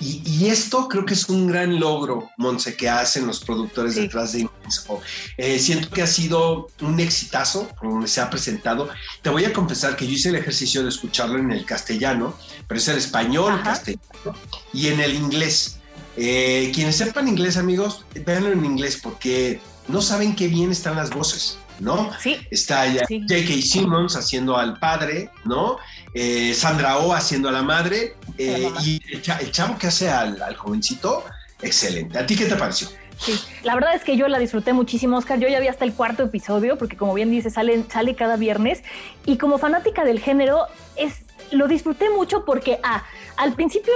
y, 0.00 0.46
esto 0.46 0.88
creo 0.88 1.04
que 1.04 1.14
es 1.14 1.28
un 1.28 1.46
gran 1.46 1.78
logro, 1.78 2.30
Monse, 2.38 2.74
que 2.74 2.88
hacen 2.88 3.26
los 3.26 3.44
productores 3.44 3.94
detrás 3.94 4.32
de 4.32 4.40
Invincible. 4.40 4.98
Eh, 5.36 5.58
siento 5.58 5.90
que 5.90 6.02
ha 6.02 6.06
sido 6.06 6.68
un 6.80 6.98
exitazo 6.98 7.68
por 7.78 7.90
donde 7.90 8.08
se 8.08 8.20
ha 8.20 8.30
presentado. 8.30 8.88
Te 9.22 9.30
voy 9.30 9.44
a 9.44 9.52
confesar 9.52 9.96
que 9.96 10.06
yo 10.06 10.12
hice 10.12 10.30
el 10.30 10.36
ejercicio 10.36 10.82
de 10.82 10.88
escucharlo 10.88 11.38
en 11.38 11.52
el 11.52 11.64
castellano, 11.64 12.34
pero 12.66 12.80
es 12.80 12.88
el 12.88 12.96
español, 12.96 13.60
castellano 13.62 14.34
y 14.72 14.88
en 14.88 15.00
el 15.00 15.14
inglés. 15.14 15.79
Eh, 16.16 16.70
quienes 16.74 16.96
sepan 16.96 17.28
inglés, 17.28 17.56
amigos, 17.56 18.04
véanlo 18.24 18.50
en 18.52 18.64
inglés 18.64 18.98
porque 19.02 19.60
no 19.88 20.02
saben 20.02 20.34
qué 20.36 20.48
bien 20.48 20.70
están 20.70 20.96
las 20.96 21.10
voces. 21.10 21.58
¿no? 21.80 22.10
Sí. 22.20 22.36
Está 22.50 22.86
ya 22.88 23.06
Sí. 23.08 23.22
J.K. 23.26 23.62
Simmons 23.62 24.14
haciendo 24.14 24.58
al 24.58 24.78
padre, 24.78 25.30
¿no? 25.46 25.78
Eh, 26.12 26.52
Sandra 26.52 26.98
Oh 26.98 27.14
haciendo 27.14 27.48
a 27.48 27.52
la 27.52 27.62
madre. 27.62 28.16
eh, 28.36 28.70
La 28.74 28.82
y 28.82 29.00
el, 29.10 29.22
el 29.40 29.50
chavo 29.50 29.78
que 29.78 29.86
hace 29.86 30.10
al, 30.10 30.42
al 30.42 30.56
jovencito, 30.56 31.24
excelente. 31.62 32.18
¿A 32.18 32.26
ti 32.26 32.36
qué 32.36 32.44
te 32.44 32.56
pareció? 32.56 32.88
Sí, 33.18 33.32
la 33.62 33.74
verdad 33.74 33.94
es 33.94 34.04
que 34.04 34.14
yo 34.18 34.28
la 34.28 34.38
disfruté 34.38 34.74
muchísimo, 34.74 35.16
Oscar. 35.16 35.38
Yo 35.38 35.48
ya 35.48 35.58
vi 35.58 35.68
hasta 35.68 35.86
el 35.86 35.94
cuarto 35.94 36.24
episodio, 36.24 36.76
porque 36.76 36.98
como 36.98 37.14
bien 37.14 37.30
dice, 37.30 37.48
sale, 37.48 37.82
sale 37.90 38.14
cada 38.14 38.36
viernes. 38.36 38.82
Y 39.24 39.38
como 39.38 39.56
fanática 39.56 40.04
del 40.04 40.20
género, 40.20 40.66
es, 40.96 41.14
lo 41.50 41.66
disfruté 41.66 42.10
mucho 42.10 42.44
porque, 42.44 42.78
ah, 42.82 43.04
al 43.38 43.54
principio 43.54 43.92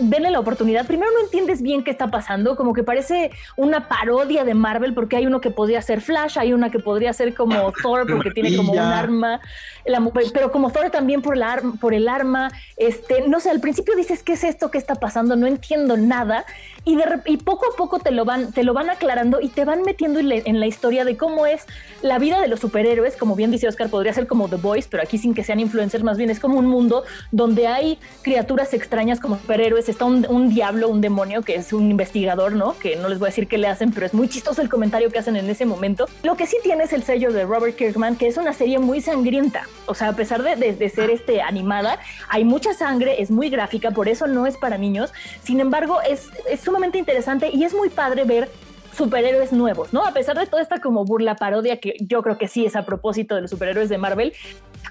denle 0.00 0.30
la 0.30 0.40
oportunidad. 0.40 0.86
Primero 0.86 1.10
no 1.12 1.20
entiendes 1.20 1.62
bien 1.62 1.84
qué 1.84 1.90
está 1.90 2.08
pasando, 2.08 2.56
como 2.56 2.72
que 2.72 2.82
parece 2.82 3.30
una 3.56 3.88
parodia 3.88 4.44
de 4.44 4.54
Marvel, 4.54 4.94
porque 4.94 5.16
hay 5.16 5.26
uno 5.26 5.40
que 5.40 5.50
podría 5.50 5.82
ser 5.82 6.00
Flash, 6.00 6.38
hay 6.38 6.52
una 6.52 6.70
que 6.70 6.78
podría 6.78 7.12
ser 7.12 7.34
como 7.34 7.72
Thor, 7.82 8.06
porque 8.10 8.30
tiene 8.30 8.56
como 8.56 8.72
un 8.72 8.78
arma, 8.78 9.40
la 9.84 10.00
pero 10.32 10.50
como 10.50 10.70
Thor 10.70 10.90
también 10.90 11.22
por, 11.22 11.36
la 11.36 11.60
por 11.80 11.94
el 11.94 12.08
arma. 12.08 12.50
Este, 12.76 13.28
no 13.28 13.40
sé, 13.40 13.50
al 13.50 13.60
principio 13.60 13.94
dices, 13.96 14.22
¿qué 14.22 14.32
es 14.32 14.44
esto? 14.44 14.70
¿Qué 14.70 14.78
está 14.78 14.94
pasando? 14.94 15.36
No 15.36 15.46
entiendo 15.46 15.96
nada. 15.96 16.44
Y, 16.84 16.96
de 16.96 17.04
y 17.26 17.36
poco 17.36 17.66
a 17.70 17.76
poco 17.76 17.98
te 17.98 18.10
lo, 18.10 18.24
van, 18.24 18.52
te 18.52 18.62
lo 18.62 18.72
van 18.72 18.88
aclarando 18.88 19.40
y 19.40 19.48
te 19.48 19.66
van 19.66 19.82
metiendo 19.82 20.18
en 20.18 20.30
la, 20.30 20.36
en 20.36 20.60
la 20.60 20.66
historia 20.66 21.04
de 21.04 21.16
cómo 21.16 21.44
es 21.44 21.66
la 22.00 22.18
vida 22.18 22.40
de 22.40 22.48
los 22.48 22.60
superhéroes. 22.60 23.16
Como 23.16 23.36
bien 23.36 23.50
dice 23.50 23.68
Oscar, 23.68 23.90
podría 23.90 24.14
ser 24.14 24.26
como 24.26 24.48
The 24.48 24.56
Boys, 24.56 24.88
pero 24.88 25.02
aquí 25.02 25.18
sin 25.18 25.34
que 25.34 25.44
sean 25.44 25.60
influencers, 25.60 26.02
más 26.02 26.16
bien 26.16 26.30
es 26.30 26.40
como 26.40 26.58
un 26.58 26.66
mundo 26.66 27.04
donde 27.32 27.66
hay 27.66 27.98
criaturas 28.22 28.72
extrañas 28.72 29.20
como 29.20 29.36
superhéroes. 29.36 29.88
Está 29.90 30.04
un, 30.04 30.26
un 30.28 30.48
diablo, 30.48 30.88
un 30.88 31.00
demonio, 31.00 31.42
que 31.42 31.56
es 31.56 31.72
un 31.72 31.90
investigador, 31.90 32.52
¿no? 32.52 32.76
Que 32.78 32.96
no 32.96 33.08
les 33.08 33.18
voy 33.18 33.26
a 33.26 33.30
decir 33.30 33.48
qué 33.48 33.58
le 33.58 33.66
hacen, 33.66 33.92
pero 33.92 34.06
es 34.06 34.14
muy 34.14 34.28
chistoso 34.28 34.62
el 34.62 34.68
comentario 34.68 35.10
que 35.10 35.18
hacen 35.18 35.36
en 35.36 35.50
ese 35.50 35.66
momento. 35.66 36.06
Lo 36.22 36.36
que 36.36 36.46
sí 36.46 36.56
tiene 36.62 36.84
es 36.84 36.92
el 36.92 37.02
sello 37.02 37.32
de 37.32 37.44
Robert 37.44 37.76
Kirkman, 37.76 38.16
que 38.16 38.26
es 38.28 38.36
una 38.36 38.52
serie 38.52 38.78
muy 38.78 39.00
sangrienta. 39.00 39.64
O 39.86 39.94
sea, 39.94 40.08
a 40.08 40.12
pesar 40.14 40.42
de, 40.42 40.56
de- 40.56 40.72
de 40.74 40.88
ser 40.88 41.10
este, 41.10 41.42
animada, 41.42 41.98
hay 42.28 42.44
mucha 42.44 42.72
sangre, 42.72 43.20
es 43.20 43.30
muy 43.30 43.50
gráfica, 43.50 43.90
por 43.90 44.08
eso 44.08 44.26
no 44.26 44.46
es 44.46 44.56
para 44.56 44.78
niños. 44.78 45.12
Sin 45.42 45.60
embargo, 45.60 45.98
es, 46.08 46.28
es 46.48 46.60
sumamente 46.60 46.98
interesante 46.98 47.50
y 47.52 47.64
es 47.64 47.74
muy 47.74 47.88
padre 47.90 48.24
ver 48.24 48.48
superhéroes 48.96 49.52
nuevos, 49.52 49.92
¿no? 49.92 50.04
A 50.04 50.12
pesar 50.12 50.36
de 50.38 50.46
toda 50.46 50.62
esta 50.62 50.80
como 50.80 51.04
burla 51.04 51.36
parodia 51.36 51.78
que 51.78 51.94
yo 52.00 52.22
creo 52.22 52.38
que 52.38 52.48
sí 52.48 52.66
es 52.66 52.74
a 52.76 52.84
propósito 52.84 53.34
de 53.34 53.42
los 53.42 53.50
superhéroes 53.50 53.88
de 53.88 53.98
Marvel. 53.98 54.32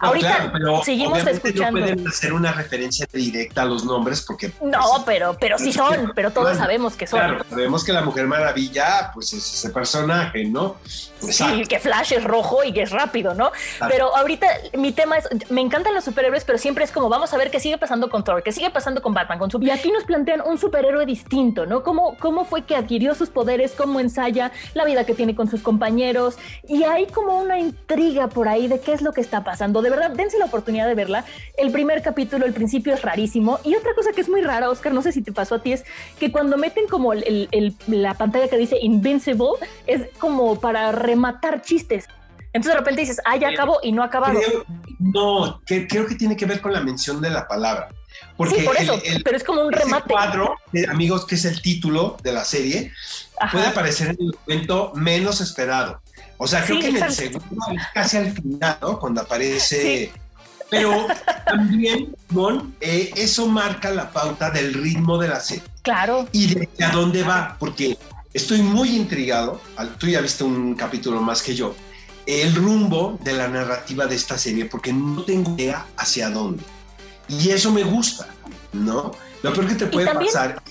No, 0.02 0.08
Ahorita 0.08 0.36
claro, 0.36 0.52
pero 0.54 0.84
seguimos 0.84 1.26
escuchando. 1.28 1.80
No 1.80 1.86
pueden 1.86 2.08
hacer 2.08 2.34
una 2.34 2.52
referencia 2.52 3.08
directa 3.12 3.64
a 3.64 3.66
los 3.66 3.84
nombres 3.84 4.22
porque. 4.22 4.52
No, 4.62 4.80
pues, 4.80 5.04
pero, 5.06 5.38
pero 5.40 5.58
sí 5.58 5.74
son, 5.74 6.14
pero 6.16 6.32
todos 6.32 6.50
Bueno, 6.50 6.60
sabemos 6.60 6.96
que 6.96 7.08
son. 7.08 7.20
Claro, 7.20 7.46
sabemos 7.50 7.84
que 7.84 7.94
la 7.94 8.02
Mujer 8.02 8.28
Maravilla, 8.28 9.12
pues 9.14 9.34
es 9.34 9.54
ese 9.54 9.70
personaje, 9.72 10.46
¿no? 10.46 10.78
Sí, 11.20 11.64
que 11.68 11.80
Flash 11.80 12.14
es 12.14 12.24
rojo 12.24 12.64
y 12.64 12.72
que 12.72 12.84
es 12.84 12.92
rápido, 12.92 13.34
¿no? 13.34 13.52
Claro. 13.78 13.92
Pero 13.92 14.16
ahorita 14.16 14.48
mi 14.78 14.94
tema 14.94 15.18
es, 15.18 15.28
me 15.50 15.62
encantan 15.62 15.94
los 15.94 16.06
superhéroes, 16.06 16.46
pero 16.46 16.58
siempre 16.58 16.86
es 16.86 16.92
como, 16.92 17.10
vamos 17.10 17.34
a 17.34 17.38
ver 17.38 17.52
qué 17.52 17.60
sigue 17.60 17.78
pasando 17.78 18.10
con 18.10 18.24
Thor, 18.24 18.42
qué 18.42 18.52
sigue 18.52 18.70
pasando 18.70 19.02
con 19.02 19.14
Batman, 19.14 19.38
con 19.38 19.52
su... 19.52 19.62
Y 19.62 19.70
aquí 19.70 19.92
nos 19.92 20.06
plantean 20.06 20.42
un 20.42 20.58
superhéroe 20.58 21.06
distinto, 21.06 21.66
¿no? 21.66 21.84
¿Cómo, 21.84 22.16
cómo 22.20 22.46
fue 22.46 22.64
que 22.64 22.76
adquirió 22.76 23.16
sus 23.16 23.30
poderes, 23.30 23.74
cómo 23.78 24.00
ensaya, 24.00 24.52
la 24.74 24.86
vida 24.86 25.06
que 25.06 25.14
tiene 25.14 25.36
con 25.36 25.50
sus 25.50 25.62
compañeros. 25.62 26.38
Y 26.68 26.84
hay 26.84 27.08
como 27.08 27.38
una 27.38 27.60
intriga 27.60 28.28
por 28.28 28.48
ahí 28.48 28.68
de 28.68 28.80
qué 28.80 28.94
es 28.94 29.02
lo 29.02 29.12
que 29.12 29.22
está 29.22 29.44
pasando. 29.44 29.79
De 29.82 29.90
verdad, 29.90 30.12
dense 30.12 30.38
la 30.38 30.46
oportunidad 30.46 30.88
de 30.88 30.96
verla. 30.96 31.26
El 31.58 31.72
primer 31.72 32.02
capítulo, 32.02 32.46
el 32.46 32.54
principio 32.54 32.94
es 32.94 33.02
rarísimo. 33.02 33.60
Y 33.64 33.76
otra 33.76 33.94
cosa 33.96 34.12
que 34.12 34.22
es 34.22 34.30
muy 34.30 34.42
rara, 34.42 34.70
Oscar, 34.70 34.94
no 34.94 35.02
sé 35.02 35.12
si 35.12 35.22
te 35.22 35.32
pasó 35.32 35.56
a 35.56 35.62
ti, 35.62 35.74
es 35.74 35.84
que 36.20 36.32
cuando 36.32 36.58
meten 36.58 36.88
como 36.88 37.14
el- 37.14 37.24
el- 37.24 37.48
el- 37.52 38.02
la 38.02 38.14
pantalla 38.14 38.48
que 38.48 38.58
dice 38.58 38.78
Invincible, 38.82 39.48
es 39.88 40.04
como 40.20 40.60
para 40.60 40.92
rematar 40.92 41.62
chistes. 41.62 42.06
Entonces 42.52 42.74
de 42.74 42.80
repente 42.80 43.02
dices, 43.02 43.22
ah, 43.26 43.36
ya 43.38 43.50
acabó 43.50 43.78
y 43.84 43.92
no 43.92 44.02
ha 44.02 44.06
acabado. 44.08 44.40
Creo- 44.40 44.66
no, 45.00 45.62
que, 45.66 45.88
creo 45.88 46.08
que 46.08 46.16
tiene 46.16 46.36
que 46.36 46.46
ver 46.46 46.62
con 46.62 46.74
la 46.74 46.82
mención 46.82 47.22
de 47.22 47.30
la 47.30 47.48
palabra. 47.48 47.90
Porque 48.36 48.56
sí, 48.56 48.62
por 48.66 48.76
eso, 48.78 49.00
el- 49.04 49.22
pero 49.24 49.38
es 49.38 49.44
como 49.44 49.62
un 49.62 49.72
remate. 49.72 50.12
cuadro, 50.12 50.56
eh, 50.74 50.86
amigos, 50.90 51.26
que 51.26 51.36
es 51.36 51.46
el 51.46 51.62
título 51.62 52.18
de 52.24 52.32
la 52.34 52.44
serie, 52.44 52.92
Ajá. 53.40 53.52
puede 53.52 53.68
aparecer 53.68 54.08
en 54.10 54.18
el 54.20 54.34
momento 54.48 54.92
menos 54.96 55.42
esperado. 55.42 56.02
O 56.42 56.48
sea, 56.48 56.64
creo 56.64 56.78
Sí, 56.78 56.82
que 56.82 56.88
en 56.98 57.04
el 57.04 57.12
segundo, 57.12 57.66
casi 57.94 58.18
al 58.18 58.32
final, 58.32 58.78
¿no? 58.82 58.98
Cuando 59.00 59.22
aparece. 59.22 60.12
Pero 60.70 61.06
también, 61.46 62.16
Mon, 62.30 62.76
eh, 62.80 63.12
eso 63.16 63.48
marca 63.48 63.90
la 63.92 64.10
pauta 64.12 64.50
del 64.52 64.74
ritmo 64.74 65.18
de 65.18 65.28
la 65.28 65.40
serie 65.40 65.64
Claro. 65.82 66.28
y 66.32 66.54
de 66.54 66.70
a 66.86 66.92
dónde 66.92 67.24
va, 67.24 67.58
porque 67.60 67.98
estoy 68.34 68.62
muy 68.62 68.96
intrigado. 68.96 69.60
Tú 69.98 70.08
ya 70.08 70.22
viste 70.22 70.44
un 70.44 70.76
capítulo 70.76 71.22
más 71.22 71.42
que 71.42 71.56
yo. 71.56 71.76
El 72.26 72.54
rumbo 72.56 73.18
de 73.24 73.34
la 73.34 73.48
narrativa 73.48 74.06
de 74.06 74.16
esta 74.16 74.38
serie, 74.38 74.66
porque 74.66 74.94
no 74.94 75.24
tengo 75.24 75.56
idea 75.56 75.86
hacia 75.98 76.30
dónde. 76.30 76.64
Y 77.28 77.50
eso 77.50 77.72
me 77.72 77.84
gusta, 77.84 78.28
¿no? 78.74 79.12
Lo 79.44 79.54
peor 79.54 79.68
que 79.68 79.76
te 79.76 79.88
puede 79.88 80.08
también- 80.08 80.32
pasar 80.34 80.62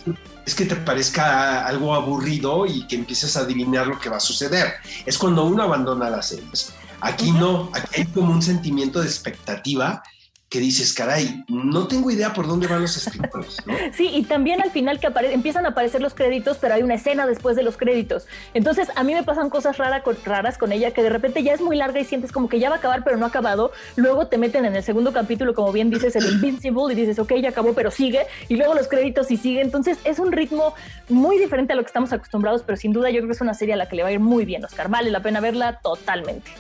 es 0.45 0.55
que 0.55 0.65
te 0.65 0.77
parezca 0.77 1.67
algo 1.67 1.95
aburrido 1.95 2.65
y 2.67 2.87
que 2.87 2.97
empieces 2.97 3.37
a 3.37 3.41
adivinar 3.41 3.87
lo 3.87 3.99
que 3.99 4.09
va 4.09 4.17
a 4.17 4.21
suceder. 4.21 4.75
Es 5.05 5.19
cuando 5.19 5.45
uno 5.45 5.63
abandona 5.63 6.09
las 6.11 6.29
series. 6.29 6.73
Aquí 7.01 7.31
no, 7.33 7.71
aquí 7.75 8.01
hay 8.01 8.07
como 8.07 8.33
un 8.33 8.43
sentimiento 8.43 9.01
de 9.01 9.07
expectativa 9.07 10.03
que 10.49 10.61
dices, 10.61 10.95
caray, 10.95 11.45
no 11.49 11.89
tengo 11.89 12.11
idea 12.11 12.33
por 12.33 12.47
dónde 12.47 12.67
van 12.67 12.81
los 12.81 12.97
escritores, 12.97 13.59
¿no? 13.67 13.75
Sí, 13.93 14.11
y 14.15 14.23
también 14.23 14.63
al 14.63 14.71
final 14.71 14.99
que 14.99 15.09
empiezan 15.33 15.67
a 15.67 15.71
aparecer 15.71 16.01
los 16.01 16.15
créditos, 16.15 16.57
pero 16.59 16.75
hay 16.75 16.83
una 16.83 16.95
escena 16.95 17.27
después 17.27 17.55
de 17.55 17.63
los 17.63 17.77
créditos. 17.77 18.27
Entonces, 18.55 18.89
a 18.95 19.05
mí 19.05 19.13
me 19.15 19.23
pasan 19.25 19.51
cosas 19.51 19.77
raras 19.77 20.59
con 20.59 20.73
ella, 20.73 20.93
que 20.93 21.03
de 21.03 21.11
repente 21.11 21.43
ya 21.43 21.53
es 21.53 21.61
muy 21.61 21.77
larga 21.77 22.01
y 22.01 22.05
sientes 22.05 22.33
como 22.33 22.49
que 22.49 22.59
ya 22.61 22.71
va 22.71 22.77
a 22.77 22.79
acabar, 22.79 23.05
pero 23.05 23.19
no 23.19 23.27
ha 23.27 23.29
acabado. 23.29 23.73
Luego 23.97 24.29
te 24.29 24.39
meten 24.39 24.65
en 24.65 24.75
el 24.75 24.83
segundo 24.83 25.13
capítulo, 25.13 25.55
como 25.55 25.73
bien 25.73 25.91
dices, 25.91 26.17
el 26.17 26.27
Invincible, 26.27 26.93
y 26.93 26.97
dices, 26.97 27.19
ok, 27.19 27.35
ya 27.43 27.51
acabó, 27.51 27.75
pero 27.75 27.91
sigue. 27.91 28.27
Y 28.49 28.57
luego 28.57 28.75
los 28.75 28.89
créditos 28.89 29.31
y 29.31 29.37
sigue. 29.37 29.61
Entonces, 29.61 29.99
es 30.05 30.19
un 30.19 30.33
ritmo 30.33 30.75
muy 31.09 31.39
diferente 31.39 31.75
a 31.75 31.77
lo 31.77 31.83
que 31.83 31.89
estamos 31.89 32.13
acostumbrados, 32.13 32.63
pero 32.63 32.77
sin 32.77 32.93
duda 32.93 33.11
yo 33.11 33.19
creo 33.19 33.29
que 33.29 33.35
es 33.35 33.41
una 33.41 33.55
serie 33.55 33.75
a 33.75 33.77
la 33.77 33.89
que 33.89 33.97
le 33.97 34.03
va 34.03 34.09
a 34.09 34.13
ir 34.13 34.21
muy 34.21 34.47
bien, 34.47 34.65
Oscar. 34.65 34.89
Vale 34.89 35.11
la 35.11 35.21
pena 35.21 35.41
verla 35.41 35.81
totalmente. 35.81 36.51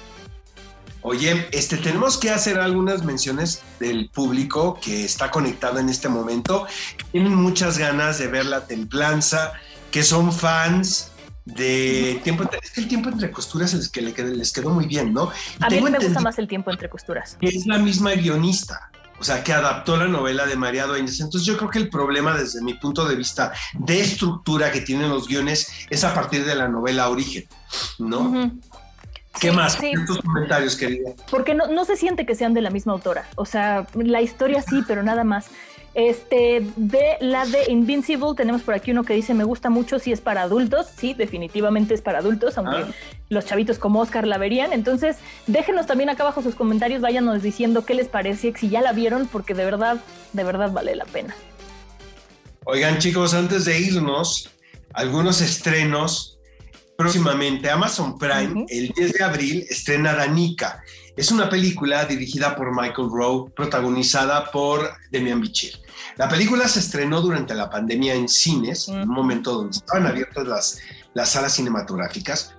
Oye, 1.02 1.48
este, 1.52 1.76
tenemos 1.76 2.18
que 2.18 2.30
hacer 2.30 2.58
algunas 2.58 3.04
menciones 3.04 3.62
del 3.78 4.10
público 4.10 4.78
que 4.82 5.04
está 5.04 5.30
conectado 5.30 5.78
en 5.78 5.88
este 5.88 6.08
momento. 6.08 6.66
que 6.96 7.04
Tienen 7.12 7.34
muchas 7.34 7.78
ganas 7.78 8.18
de 8.18 8.26
ver 8.26 8.46
la 8.46 8.66
templanza, 8.66 9.52
que 9.90 10.02
son 10.02 10.32
fans 10.32 11.12
de 11.44 12.20
tiempo. 12.24 12.42
entre- 12.42 12.58
Es 12.62 12.72
que 12.72 12.80
el 12.80 12.88
tiempo 12.88 13.08
entre 13.08 13.30
costuras 13.30 13.72
es 13.74 13.88
que 13.88 14.02
les 14.02 14.52
quedó 14.52 14.70
muy 14.70 14.86
bien, 14.86 15.14
¿no? 15.14 15.30
A 15.60 15.70
mí 15.70 15.80
me 15.80 15.98
gusta 15.98 16.20
más 16.20 16.38
el 16.38 16.48
tiempo 16.48 16.70
entre 16.70 16.88
costuras. 16.90 17.36
que 17.40 17.48
es 17.48 17.66
la 17.66 17.78
misma 17.78 18.12
guionista. 18.12 18.90
O 19.20 19.24
sea, 19.24 19.42
que 19.42 19.52
adaptó 19.52 19.96
la 19.96 20.06
novela 20.06 20.46
de 20.46 20.54
María 20.54 20.86
Dueñas. 20.86 21.18
Entonces 21.18 21.44
yo 21.44 21.56
creo 21.56 21.68
que 21.70 21.78
el 21.80 21.88
problema 21.88 22.36
desde 22.36 22.62
mi 22.62 22.74
punto 22.74 23.04
de 23.04 23.16
vista 23.16 23.52
de 23.74 24.00
estructura 24.00 24.70
que 24.70 24.80
tienen 24.80 25.08
los 25.08 25.26
guiones 25.26 25.66
es 25.90 26.04
a 26.04 26.14
partir 26.14 26.44
de 26.44 26.54
la 26.54 26.68
novela 26.68 27.08
Origen, 27.08 27.44
¿no? 27.98 28.20
Ujú. 28.20 28.60
¿Qué 29.40 29.50
Sí, 29.50 29.56
más? 29.56 29.74
sí. 29.74 29.92
Tus 30.06 30.18
comentarios, 30.18 30.76
querida. 30.76 31.10
porque 31.30 31.54
no, 31.54 31.66
no 31.68 31.84
se 31.84 31.96
siente 31.96 32.26
que 32.26 32.34
sean 32.34 32.54
de 32.54 32.60
la 32.60 32.70
misma 32.70 32.92
autora. 32.94 33.26
O 33.36 33.44
sea, 33.44 33.86
la 33.94 34.20
historia 34.22 34.62
sí, 34.62 34.82
pero 34.86 35.02
nada 35.02 35.24
más. 35.24 35.46
Este, 35.94 36.64
de 36.76 37.16
la 37.20 37.44
de 37.46 37.72
Invincible, 37.72 38.34
tenemos 38.36 38.62
por 38.62 38.74
aquí 38.74 38.92
uno 38.92 39.02
que 39.02 39.14
dice: 39.14 39.34
Me 39.34 39.42
gusta 39.42 39.68
mucho 39.68 39.98
si 39.98 40.12
es 40.12 40.20
para 40.20 40.42
adultos. 40.42 40.86
Sí, 40.96 41.12
definitivamente 41.14 41.94
es 41.94 42.02
para 42.02 42.18
adultos, 42.18 42.56
aunque 42.56 42.76
Ah. 42.76 42.88
los 43.30 43.46
chavitos 43.46 43.78
como 43.78 44.00
Oscar 44.00 44.24
la 44.26 44.38
verían. 44.38 44.72
Entonces, 44.72 45.16
déjenos 45.48 45.86
también 45.86 46.08
acá 46.10 46.22
abajo 46.22 46.40
sus 46.42 46.54
comentarios, 46.54 47.00
váyanos 47.00 47.42
diciendo 47.42 47.84
qué 47.84 47.94
les 47.94 48.06
parece, 48.06 48.52
si 48.56 48.68
ya 48.68 48.80
la 48.80 48.92
vieron, 48.92 49.26
porque 49.26 49.54
de 49.54 49.64
verdad, 49.64 49.96
de 50.34 50.44
verdad 50.44 50.70
vale 50.70 50.94
la 50.94 51.04
pena. 51.06 51.34
Oigan, 52.64 52.98
chicos, 52.98 53.34
antes 53.34 53.64
de 53.64 53.80
irnos, 53.80 54.50
algunos 54.92 55.40
estrenos. 55.40 56.37
Próximamente, 56.98 57.70
Amazon 57.70 58.18
Prime, 58.18 58.66
el 58.68 58.88
10 58.88 59.12
de 59.12 59.22
abril, 59.22 59.64
estrena 59.70 60.14
Danica. 60.14 60.82
Es 61.16 61.30
una 61.30 61.48
película 61.48 62.04
dirigida 62.06 62.56
por 62.56 62.72
Michael 62.72 63.08
Rowe, 63.08 63.52
protagonizada 63.54 64.50
por 64.50 64.90
Demian 65.12 65.40
Bichir. 65.40 65.78
La 66.16 66.28
película 66.28 66.66
se 66.66 66.80
estrenó 66.80 67.20
durante 67.20 67.54
la 67.54 67.70
pandemia 67.70 68.14
en 68.14 68.28
cines, 68.28 68.88
en 68.88 69.02
un 69.02 69.14
momento 69.14 69.52
donde 69.52 69.76
estaban 69.76 70.08
abiertas 70.08 70.44
las, 70.48 70.80
las 71.14 71.30
salas 71.30 71.52
cinematográficas. 71.54 72.56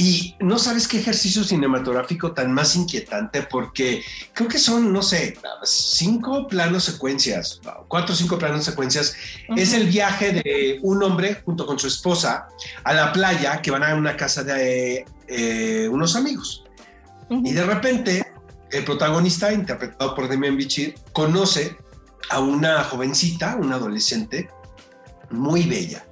Y 0.00 0.36
no 0.38 0.60
sabes 0.60 0.86
qué 0.86 1.00
ejercicio 1.00 1.42
cinematográfico 1.42 2.30
tan 2.30 2.52
más 2.52 2.76
inquietante, 2.76 3.42
porque 3.42 4.04
creo 4.32 4.48
que 4.48 4.60
son, 4.60 4.92
no 4.92 5.02
sé, 5.02 5.36
cinco 5.64 6.46
planos 6.46 6.84
secuencias, 6.84 7.60
cuatro 7.88 8.14
o 8.14 8.16
cinco 8.16 8.38
planos 8.38 8.64
secuencias 8.64 9.16
es 9.56 9.72
el 9.72 9.88
viaje 9.88 10.34
de 10.34 10.78
un 10.82 11.02
hombre 11.02 11.42
junto 11.44 11.66
con 11.66 11.80
su 11.80 11.88
esposa 11.88 12.46
a 12.84 12.94
la 12.94 13.12
playa 13.12 13.60
que 13.60 13.72
van 13.72 13.82
a 13.82 13.96
una 13.96 14.16
casa 14.16 14.44
de 14.44 15.04
eh, 15.26 15.88
unos 15.90 16.14
amigos. 16.14 16.62
Ujú. 17.28 17.42
Y 17.44 17.52
de 17.52 17.64
repente, 17.64 18.24
el 18.70 18.84
protagonista, 18.84 19.52
interpretado 19.52 20.14
por 20.14 20.28
Demian 20.28 20.56
Bichir, 20.56 20.94
conoce 21.12 21.76
a 22.30 22.38
una 22.38 22.84
jovencita, 22.84 23.56
una 23.56 23.74
adolescente, 23.74 24.48
muy 25.30 25.64
bella. 25.64 26.06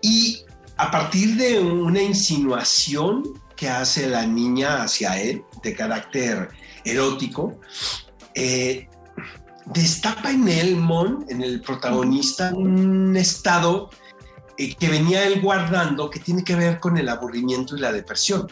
Y 0.00 0.46
a 0.76 0.90
partir 0.90 1.36
de 1.36 1.60
una 1.60 2.02
insinuación 2.02 3.22
que 3.56 3.68
hace 3.68 4.08
la 4.08 4.26
niña 4.26 4.82
hacia 4.82 5.20
él, 5.20 5.44
de 5.62 5.74
carácter 5.74 6.48
erótico, 6.84 7.58
eh, 8.34 8.88
destapa 9.66 10.30
en 10.30 10.48
él, 10.48 10.76
Mon, 10.76 11.24
en 11.28 11.42
el 11.42 11.60
protagonista, 11.60 12.52
un 12.54 13.16
estado 13.16 13.90
eh, 14.58 14.74
que 14.74 14.88
venía 14.88 15.24
él 15.24 15.40
guardando 15.40 16.10
que 16.10 16.20
tiene 16.20 16.42
que 16.44 16.56
ver 16.56 16.80
con 16.80 16.96
el 16.98 17.08
aburrimiento 17.08 17.76
y 17.76 17.80
la 17.80 17.92
depresión. 17.92 18.48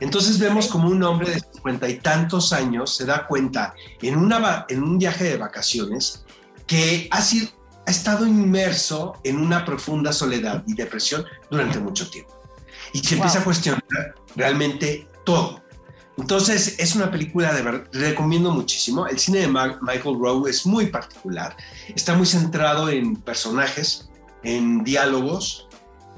Entonces 0.00 0.38
vemos 0.38 0.68
como 0.68 0.88
un 0.88 1.02
hombre 1.02 1.30
de 1.30 1.40
cincuenta 1.40 1.88
y 1.88 1.98
tantos 1.98 2.52
años 2.52 2.94
se 2.94 3.06
da 3.06 3.26
cuenta 3.26 3.74
en, 4.02 4.14
en 4.68 4.82
un 4.82 4.98
viaje 4.98 5.24
de 5.24 5.36
vacaciones 5.36 6.24
que 6.66 7.08
ha, 7.10 7.22
sido, 7.22 7.48
ha 7.86 7.90
estado 7.90 8.26
inmerso 8.26 9.14
en 9.22 9.38
una 9.38 9.64
profunda 9.64 10.12
soledad 10.12 10.64
y 10.66 10.74
depresión 10.74 11.24
durante 11.50 11.78
mucho 11.78 12.10
tiempo. 12.10 12.34
Y 12.92 12.98
se 12.98 13.14
empieza 13.14 13.40
a 13.40 13.44
cuestionar 13.44 13.84
realmente 14.34 15.08
todo. 15.24 15.62
Entonces 16.18 16.76
es 16.78 16.96
una 16.96 17.10
película 17.10 17.52
de 17.52 17.62
verdad, 17.62 17.88
recomiendo 17.92 18.50
muchísimo. 18.50 19.06
El 19.06 19.18
cine 19.18 19.40
de 19.40 19.48
Michael 19.48 20.18
Rowe 20.18 20.48
es 20.48 20.66
muy 20.66 20.86
particular. 20.86 21.56
Está 21.94 22.14
muy 22.14 22.26
centrado 22.26 22.88
en 22.88 23.16
personajes, 23.16 24.10
en 24.42 24.82
diálogos, 24.82 25.68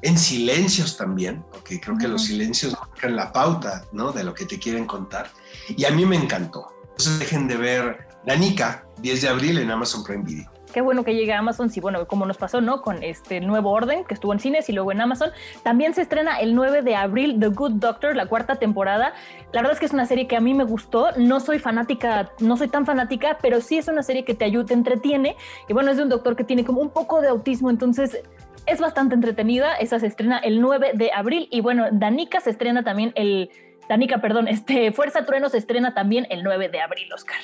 en 0.02 0.16
silencios 0.16 0.96
también, 0.96 1.44
porque 1.52 1.80
creo 1.80 1.98
que 1.98 2.08
los 2.08 2.26
silencios 2.26 2.72
marcan 2.72 3.16
la 3.16 3.32
pauta 3.32 3.84
¿no? 3.92 4.12
de 4.12 4.24
lo 4.24 4.32
que 4.32 4.46
te 4.46 4.58
quieren 4.58 4.86
contar. 4.86 5.30
Y 5.68 5.84
a 5.84 5.90
mí 5.90 6.06
me 6.06 6.16
encantó. 6.16 6.68
Entonces 6.82 7.18
dejen 7.18 7.46
de 7.46 7.56
ver 7.56 8.08
Danica, 8.24 8.86
10 9.02 9.22
de 9.22 9.28
abril 9.28 9.58
en 9.58 9.70
Amazon 9.70 10.02
Prime 10.04 10.24
Video 10.24 10.57
qué 10.78 10.82
bueno 10.82 11.02
que 11.02 11.16
llegue 11.16 11.32
a 11.32 11.40
Amazon, 11.40 11.70
sí, 11.70 11.80
bueno, 11.80 12.06
como 12.06 12.24
nos 12.24 12.36
pasó, 12.36 12.60
¿no? 12.60 12.82
Con 12.82 13.02
este 13.02 13.40
nuevo 13.40 13.72
orden 13.72 14.04
que 14.04 14.14
estuvo 14.14 14.32
en 14.32 14.38
cines 14.38 14.68
y 14.68 14.72
luego 14.72 14.92
en 14.92 15.00
Amazon. 15.00 15.32
También 15.64 15.92
se 15.92 16.02
estrena 16.02 16.38
el 16.38 16.54
9 16.54 16.82
de 16.82 16.94
abril 16.94 17.40
The 17.40 17.48
Good 17.48 17.80
Doctor, 17.80 18.14
la 18.14 18.26
cuarta 18.26 18.54
temporada. 18.60 19.12
La 19.52 19.60
verdad 19.60 19.72
es 19.72 19.80
que 19.80 19.86
es 19.86 19.92
una 19.92 20.06
serie 20.06 20.28
que 20.28 20.36
a 20.36 20.40
mí 20.40 20.54
me 20.54 20.62
gustó. 20.62 21.10
No 21.16 21.40
soy 21.40 21.58
fanática, 21.58 22.30
no 22.38 22.56
soy 22.56 22.68
tan 22.68 22.86
fanática, 22.86 23.38
pero 23.42 23.60
sí 23.60 23.76
es 23.76 23.88
una 23.88 24.04
serie 24.04 24.24
que 24.24 24.36
te 24.36 24.44
ayuda, 24.44 24.66
te 24.66 24.74
entretiene. 24.74 25.34
Y 25.68 25.72
bueno, 25.72 25.90
es 25.90 25.96
de 25.96 26.04
un 26.04 26.10
doctor 26.10 26.36
que 26.36 26.44
tiene 26.44 26.64
como 26.64 26.80
un 26.80 26.90
poco 26.90 27.20
de 27.20 27.26
autismo, 27.26 27.70
entonces 27.70 28.22
es 28.66 28.78
bastante 28.78 29.16
entretenida. 29.16 29.74
Esa 29.74 29.98
se 29.98 30.06
estrena 30.06 30.38
el 30.38 30.60
9 30.60 30.92
de 30.94 31.10
abril. 31.10 31.48
Y 31.50 31.60
bueno, 31.60 31.88
Danica 31.90 32.38
se 32.38 32.50
estrena 32.50 32.84
también 32.84 33.10
el. 33.16 33.50
Danica, 33.88 34.20
perdón, 34.20 34.46
este 34.46 34.92
Fuerza 34.92 35.26
Trueno 35.26 35.48
se 35.48 35.58
estrena 35.58 35.92
también 35.92 36.28
el 36.30 36.44
9 36.44 36.68
de 36.68 36.80
abril, 36.80 37.12
Oscar. 37.12 37.40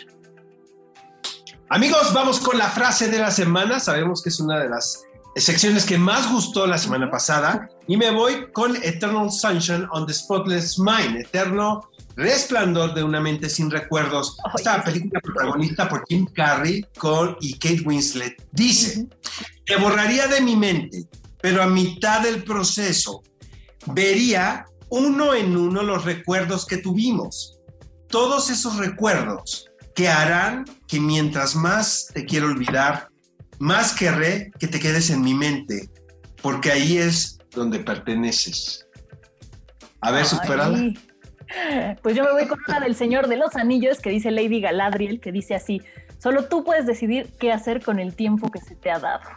Amigos, 1.70 2.12
vamos 2.12 2.40
con 2.40 2.58
la 2.58 2.68
frase 2.68 3.08
de 3.08 3.18
la 3.18 3.30
semana. 3.30 3.80
Sabemos 3.80 4.22
que 4.22 4.28
es 4.28 4.38
una 4.38 4.58
de 4.58 4.68
las 4.68 5.02
secciones 5.34 5.86
que 5.86 5.96
más 5.96 6.30
gustó 6.30 6.66
la 6.66 6.76
semana 6.76 7.10
pasada. 7.10 7.70
Y 7.88 7.96
me 7.96 8.10
voy 8.10 8.52
con 8.52 8.76
Eternal 8.76 9.30
Sunshine 9.30 9.88
on 9.90 10.06
the 10.06 10.12
Spotless 10.12 10.78
Mind, 10.78 11.16
Eterno 11.16 11.80
Resplandor 12.16 12.92
de 12.92 13.02
una 13.02 13.18
mente 13.18 13.48
sin 13.48 13.70
recuerdos. 13.70 14.36
Esta 14.54 14.84
película 14.84 15.20
protagonista 15.20 15.88
por 15.88 16.04
Jim 16.06 16.26
Carrey 16.34 16.84
con, 16.98 17.36
y 17.40 17.54
Kate 17.54 17.82
Winslet 17.84 18.46
dice, 18.52 19.08
te 19.64 19.76
borraría 19.76 20.28
de 20.28 20.42
mi 20.42 20.56
mente, 20.56 21.08
pero 21.40 21.62
a 21.62 21.66
mitad 21.66 22.20
del 22.20 22.44
proceso 22.44 23.22
vería 23.86 24.66
uno 24.90 25.34
en 25.34 25.56
uno 25.56 25.82
los 25.82 26.04
recuerdos 26.04 26.66
que 26.66 26.76
tuvimos. 26.76 27.58
Todos 28.08 28.50
esos 28.50 28.76
recuerdos 28.76 29.70
que 29.94 30.08
harán 30.08 30.64
que 30.86 31.00
mientras 31.00 31.54
más 31.54 32.08
te 32.12 32.24
quiero 32.24 32.46
olvidar, 32.46 33.08
más 33.58 33.94
querré 33.94 34.50
que 34.58 34.66
te 34.66 34.80
quedes 34.80 35.10
en 35.10 35.22
mi 35.22 35.34
mente, 35.34 35.88
porque 36.42 36.72
ahí 36.72 36.98
es 36.98 37.38
donde 37.52 37.78
perteneces. 37.78 38.86
A 40.00 40.10
ver, 40.10 40.26
superada. 40.26 40.78
Pues 42.02 42.16
yo 42.16 42.24
me 42.24 42.32
voy 42.32 42.46
con 42.46 42.58
una 42.66 42.80
del 42.80 42.96
Señor 42.96 43.28
de 43.28 43.36
los 43.36 43.54
Anillos 43.56 44.00
que 44.00 44.10
dice 44.10 44.30
Lady 44.30 44.60
Galadriel, 44.60 45.20
que 45.20 45.30
dice 45.30 45.54
así, 45.54 45.80
solo 46.18 46.46
tú 46.46 46.64
puedes 46.64 46.84
decidir 46.84 47.32
qué 47.38 47.52
hacer 47.52 47.82
con 47.82 48.00
el 48.00 48.14
tiempo 48.14 48.50
que 48.50 48.60
se 48.60 48.74
te 48.74 48.90
ha 48.90 48.98
dado. 48.98 49.28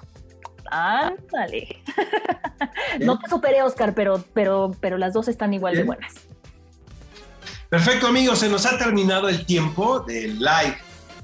Ándale. 0.71 1.81
no 3.01 3.19
te 3.19 3.29
superé, 3.29 3.61
Oscar, 3.61 3.93
pero, 3.93 4.23
pero, 4.33 4.71
pero 4.79 4.97
las 4.97 5.13
dos 5.13 5.27
están 5.27 5.53
igual 5.53 5.75
de 5.75 5.83
buenas. 5.83 6.27
Perfecto, 7.69 8.07
amigos, 8.07 8.39
se 8.39 8.47
nos 8.47 8.65
ha 8.65 8.77
terminado 8.77 9.27
el 9.27 9.45
tiempo 9.45 9.99
del 9.99 10.39
live 10.39 10.77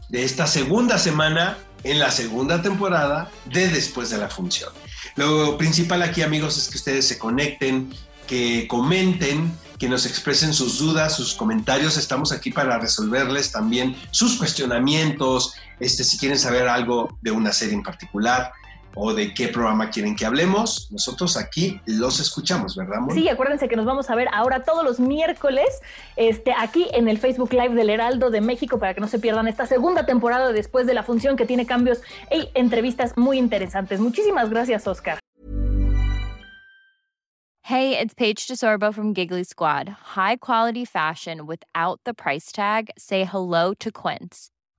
de 0.09 0.25
esta 0.25 0.45
segunda 0.45 0.97
semana 0.97 1.57
en 1.85 1.99
la 1.99 2.11
segunda 2.11 2.61
temporada 2.61 3.31
de 3.45 3.69
Después 3.69 4.09
de 4.09 4.17
la 4.17 4.27
Función. 4.27 4.69
Lo 5.15 5.57
principal 5.57 6.01
aquí, 6.01 6.21
amigos, 6.21 6.57
es 6.57 6.67
que 6.67 6.75
ustedes 6.75 7.07
se 7.07 7.17
conecten, 7.17 7.93
que 8.27 8.67
comenten, 8.67 9.57
que 9.79 9.87
nos 9.87 10.05
expresen 10.05 10.53
sus 10.53 10.79
dudas, 10.79 11.15
sus 11.15 11.33
comentarios. 11.33 11.95
Estamos 11.95 12.33
aquí 12.33 12.51
para 12.51 12.77
resolverles 12.77 13.53
también 13.53 13.95
sus 14.11 14.35
cuestionamientos, 14.35 15.55
este, 15.79 16.03
si 16.03 16.17
quieren 16.17 16.37
saber 16.37 16.67
algo 16.67 17.17
de 17.21 17.31
una 17.31 17.53
serie 17.53 17.75
en 17.75 17.83
particular 17.83 18.51
o 18.95 19.13
de 19.13 19.33
qué 19.33 19.47
programa 19.47 19.89
quieren 19.89 20.15
que 20.15 20.25
hablemos, 20.25 20.89
nosotros 20.91 21.37
aquí 21.37 21.79
los 21.85 22.19
escuchamos, 22.19 22.75
¿verdad? 22.75 22.99
Sí, 23.13 23.27
acuérdense 23.29 23.67
que 23.67 23.75
nos 23.75 23.85
vamos 23.85 24.09
a 24.09 24.15
ver 24.15 24.27
ahora 24.33 24.63
todos 24.63 24.83
los 24.83 24.99
miércoles 24.99 25.67
este, 26.15 26.53
aquí 26.57 26.87
en 26.93 27.07
el 27.07 27.17
Facebook 27.17 27.53
Live 27.53 27.75
del 27.75 27.89
Heraldo 27.89 28.29
de 28.29 28.41
México 28.41 28.79
para 28.79 28.93
que 28.93 29.01
no 29.01 29.07
se 29.07 29.19
pierdan 29.19 29.47
esta 29.47 29.65
segunda 29.65 30.05
temporada 30.05 30.51
después 30.51 30.87
de 30.87 30.93
la 30.93 31.03
función 31.03 31.35
que 31.35 31.45
tiene 31.45 31.65
cambios 31.65 32.01
y 32.31 32.49
entrevistas 32.53 33.17
muy 33.17 33.37
interesantes. 33.37 33.99
Muchísimas 33.99 34.49
gracias, 34.49 34.87
Oscar. 34.87 35.19
Hey, 37.67 37.97
it's 37.97 38.13
Paige 38.13 38.45
DeSorbo 38.45 38.93
from 38.93 39.13
Giggly 39.13 39.45
Squad. 39.45 39.87
High 39.87 40.35
quality 40.35 40.83
fashion 40.83 41.45
without 41.45 42.01
the 42.03 42.13
price 42.13 42.51
tag. 42.51 42.89
Say 42.97 43.23
hello 43.23 43.73
to 43.75 43.89
Quince. 43.89 44.49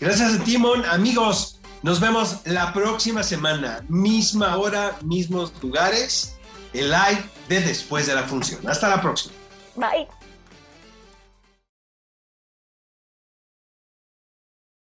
Gracias 0.00 0.34
a 0.34 0.44
Timon. 0.44 0.84
Amigos, 0.86 1.60
nos 1.82 2.00
vemos 2.00 2.40
la 2.44 2.72
próxima 2.72 3.22
semana. 3.22 3.84
Misma 3.88 4.56
hora, 4.56 4.96
mismos 5.02 5.52
lugares. 5.62 6.36
El 6.72 6.90
live 6.90 7.24
de 7.48 7.60
después 7.60 8.06
de 8.06 8.14
la 8.14 8.24
función. 8.24 8.66
Hasta 8.68 8.88
la 8.88 9.00
próxima. 9.00 9.34
Bye. 9.76 10.17